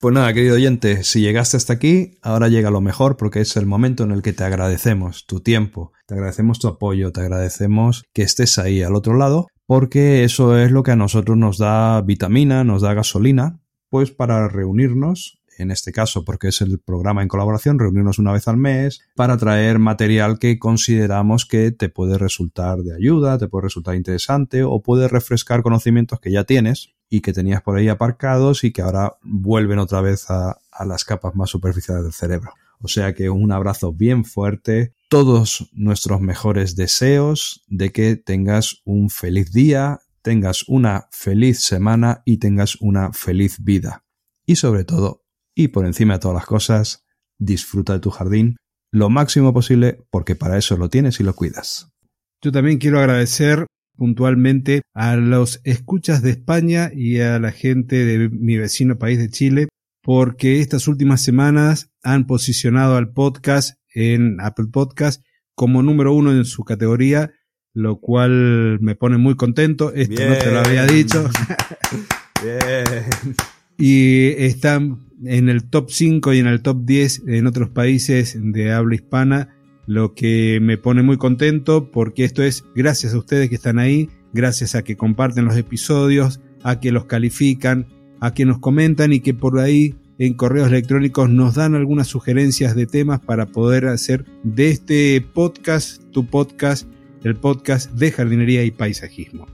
Pues 0.00 0.14
nada, 0.14 0.32
querido 0.32 0.54
oyente, 0.54 1.02
si 1.02 1.20
llegaste 1.22 1.56
hasta 1.56 1.72
aquí, 1.72 2.18
ahora 2.22 2.46
llega 2.46 2.70
lo 2.70 2.80
mejor 2.80 3.16
porque 3.16 3.40
es 3.40 3.56
el 3.56 3.66
momento 3.66 4.04
en 4.04 4.12
el 4.12 4.22
que 4.22 4.32
te 4.32 4.44
agradecemos 4.44 5.26
tu 5.26 5.40
tiempo, 5.40 5.92
te 6.06 6.14
agradecemos 6.14 6.60
tu 6.60 6.68
apoyo, 6.68 7.10
te 7.10 7.20
agradecemos 7.20 8.04
que 8.12 8.22
estés 8.22 8.58
ahí 8.60 8.80
al 8.84 8.94
otro 8.94 9.16
lado, 9.16 9.48
porque 9.66 10.22
eso 10.22 10.56
es 10.56 10.70
lo 10.70 10.84
que 10.84 10.92
a 10.92 10.96
nosotros 10.96 11.36
nos 11.36 11.58
da 11.58 12.00
vitamina, 12.02 12.62
nos 12.62 12.82
da 12.82 12.94
gasolina, 12.94 13.58
pues 13.90 14.12
para 14.12 14.46
reunirnos, 14.46 15.42
en 15.58 15.72
este 15.72 15.90
caso 15.90 16.24
porque 16.24 16.46
es 16.46 16.60
el 16.60 16.78
programa 16.78 17.22
en 17.22 17.28
colaboración, 17.28 17.80
reunirnos 17.80 18.20
una 18.20 18.30
vez 18.30 18.46
al 18.46 18.56
mes 18.56 19.00
para 19.16 19.36
traer 19.36 19.80
material 19.80 20.38
que 20.38 20.60
consideramos 20.60 21.44
que 21.44 21.72
te 21.72 21.88
puede 21.88 22.18
resultar 22.18 22.82
de 22.82 22.94
ayuda, 22.94 23.36
te 23.36 23.48
puede 23.48 23.64
resultar 23.64 23.96
interesante 23.96 24.62
o 24.62 24.80
puede 24.80 25.08
refrescar 25.08 25.64
conocimientos 25.64 26.20
que 26.20 26.30
ya 26.30 26.44
tienes 26.44 26.94
y 27.08 27.20
que 27.20 27.32
tenías 27.32 27.62
por 27.62 27.76
ahí 27.76 27.88
aparcados 27.88 28.64
y 28.64 28.72
que 28.72 28.82
ahora 28.82 29.16
vuelven 29.22 29.78
otra 29.78 30.00
vez 30.00 30.26
a, 30.30 30.58
las 30.84 31.04
capas 31.04 31.34
más 31.34 31.50
superficiales 31.50 32.04
del 32.04 32.12
cerebro. 32.12 32.52
O 32.80 32.88
sea 32.88 33.14
que 33.14 33.30
un 33.30 33.50
abrazo 33.50 33.92
bien 33.92 34.24
fuerte, 34.24 34.94
todos 35.08 35.68
nuestros 35.72 36.20
mejores 36.20 36.76
deseos 36.76 37.64
de 37.66 37.90
que 37.90 38.16
tengas 38.16 38.80
un 38.84 39.10
feliz 39.10 39.52
día, 39.52 40.00
tengas 40.22 40.68
una 40.68 41.08
feliz 41.10 41.62
semana 41.62 42.22
y 42.24 42.36
tengas 42.36 42.76
una 42.80 43.12
feliz 43.12 43.56
vida. 43.64 44.04
Y 44.46 44.56
sobre 44.56 44.84
todo, 44.84 45.24
y 45.54 45.68
por 45.68 45.86
encima 45.86 46.14
de 46.14 46.20
todas 46.20 46.36
las 46.36 46.46
cosas, 46.46 47.04
disfruta 47.38 47.94
de 47.94 48.00
tu 48.00 48.10
jardín 48.10 48.56
lo 48.90 49.10
máximo 49.10 49.52
posible 49.52 50.06
porque 50.10 50.34
para 50.34 50.56
eso 50.56 50.76
lo 50.76 50.88
tienes 50.88 51.20
y 51.20 51.24
lo 51.24 51.34
cuidas. 51.34 51.90
Yo 52.40 52.52
también 52.52 52.78
quiero 52.78 53.00
agradecer 53.00 53.66
puntualmente 53.98 54.82
a 54.94 55.16
los 55.16 55.60
escuchas 55.64 56.22
de 56.22 56.30
España 56.30 56.90
y 56.94 57.18
a 57.18 57.38
la 57.40 57.50
gente 57.50 58.04
de 58.04 58.30
mi 58.30 58.56
vecino 58.56 58.96
país 58.96 59.18
de 59.18 59.28
Chile, 59.28 59.68
porque 60.02 60.60
estas 60.60 60.86
últimas 60.86 61.20
semanas 61.20 61.90
han 62.02 62.26
posicionado 62.26 62.96
al 62.96 63.12
podcast 63.12 63.76
en 63.92 64.40
Apple 64.40 64.68
Podcast 64.72 65.22
como 65.54 65.82
número 65.82 66.14
uno 66.14 66.30
en 66.30 66.44
su 66.44 66.64
categoría, 66.64 67.32
lo 67.74 68.00
cual 68.00 68.78
me 68.80 68.94
pone 68.94 69.18
muy 69.18 69.34
contento. 69.34 69.92
Esto 69.92 70.22
no 70.26 70.36
te 70.36 70.52
lo 70.52 70.60
había 70.60 70.86
dicho. 70.86 71.28
Bien. 72.42 73.04
y 73.76 74.28
están 74.44 75.08
en 75.24 75.48
el 75.48 75.68
top 75.68 75.90
5 75.90 76.34
y 76.34 76.38
en 76.38 76.46
el 76.46 76.62
top 76.62 76.84
10 76.84 77.24
en 77.26 77.48
otros 77.48 77.70
países 77.70 78.38
de 78.40 78.70
habla 78.72 78.94
hispana 78.94 79.57
lo 79.88 80.12
que 80.12 80.58
me 80.60 80.76
pone 80.76 81.02
muy 81.02 81.16
contento 81.16 81.90
porque 81.90 82.24
esto 82.24 82.42
es 82.42 82.62
gracias 82.74 83.14
a 83.14 83.18
ustedes 83.18 83.48
que 83.48 83.54
están 83.54 83.78
ahí, 83.78 84.10
gracias 84.34 84.74
a 84.74 84.82
que 84.82 84.98
comparten 84.98 85.46
los 85.46 85.56
episodios, 85.56 86.42
a 86.62 86.78
que 86.78 86.92
los 86.92 87.06
califican, 87.06 87.86
a 88.20 88.34
que 88.34 88.44
nos 88.44 88.58
comentan 88.58 89.14
y 89.14 89.20
que 89.20 89.32
por 89.32 89.58
ahí 89.58 89.96
en 90.18 90.34
correos 90.34 90.68
electrónicos 90.68 91.30
nos 91.30 91.54
dan 91.54 91.74
algunas 91.74 92.06
sugerencias 92.06 92.76
de 92.76 92.86
temas 92.86 93.20
para 93.20 93.46
poder 93.46 93.86
hacer 93.86 94.26
de 94.42 94.68
este 94.68 95.26
podcast, 95.32 96.02
tu 96.10 96.26
podcast, 96.26 96.86
el 97.24 97.36
podcast 97.36 97.90
de 97.92 98.12
jardinería 98.12 98.64
y 98.64 98.70
paisajismo. 98.70 99.46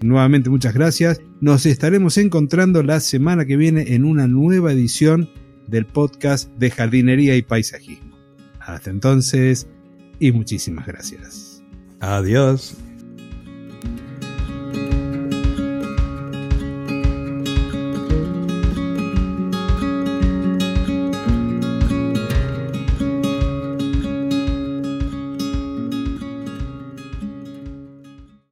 Nuevamente 0.00 0.48
muchas 0.48 0.72
gracias. 0.72 1.20
Nos 1.42 1.66
estaremos 1.66 2.16
encontrando 2.16 2.82
la 2.82 2.98
semana 3.00 3.44
que 3.44 3.58
viene 3.58 3.94
en 3.94 4.06
una 4.06 4.26
nueva 4.26 4.72
edición 4.72 5.28
del 5.68 5.84
podcast 5.84 6.50
de 6.56 6.70
jardinería 6.70 7.36
y 7.36 7.42
paisajismo. 7.42 8.16
Hasta 8.58 8.90
entonces, 8.90 9.68
y 10.22 10.30
muchísimas 10.30 10.86
gracias. 10.86 11.62
Adiós. 11.98 12.76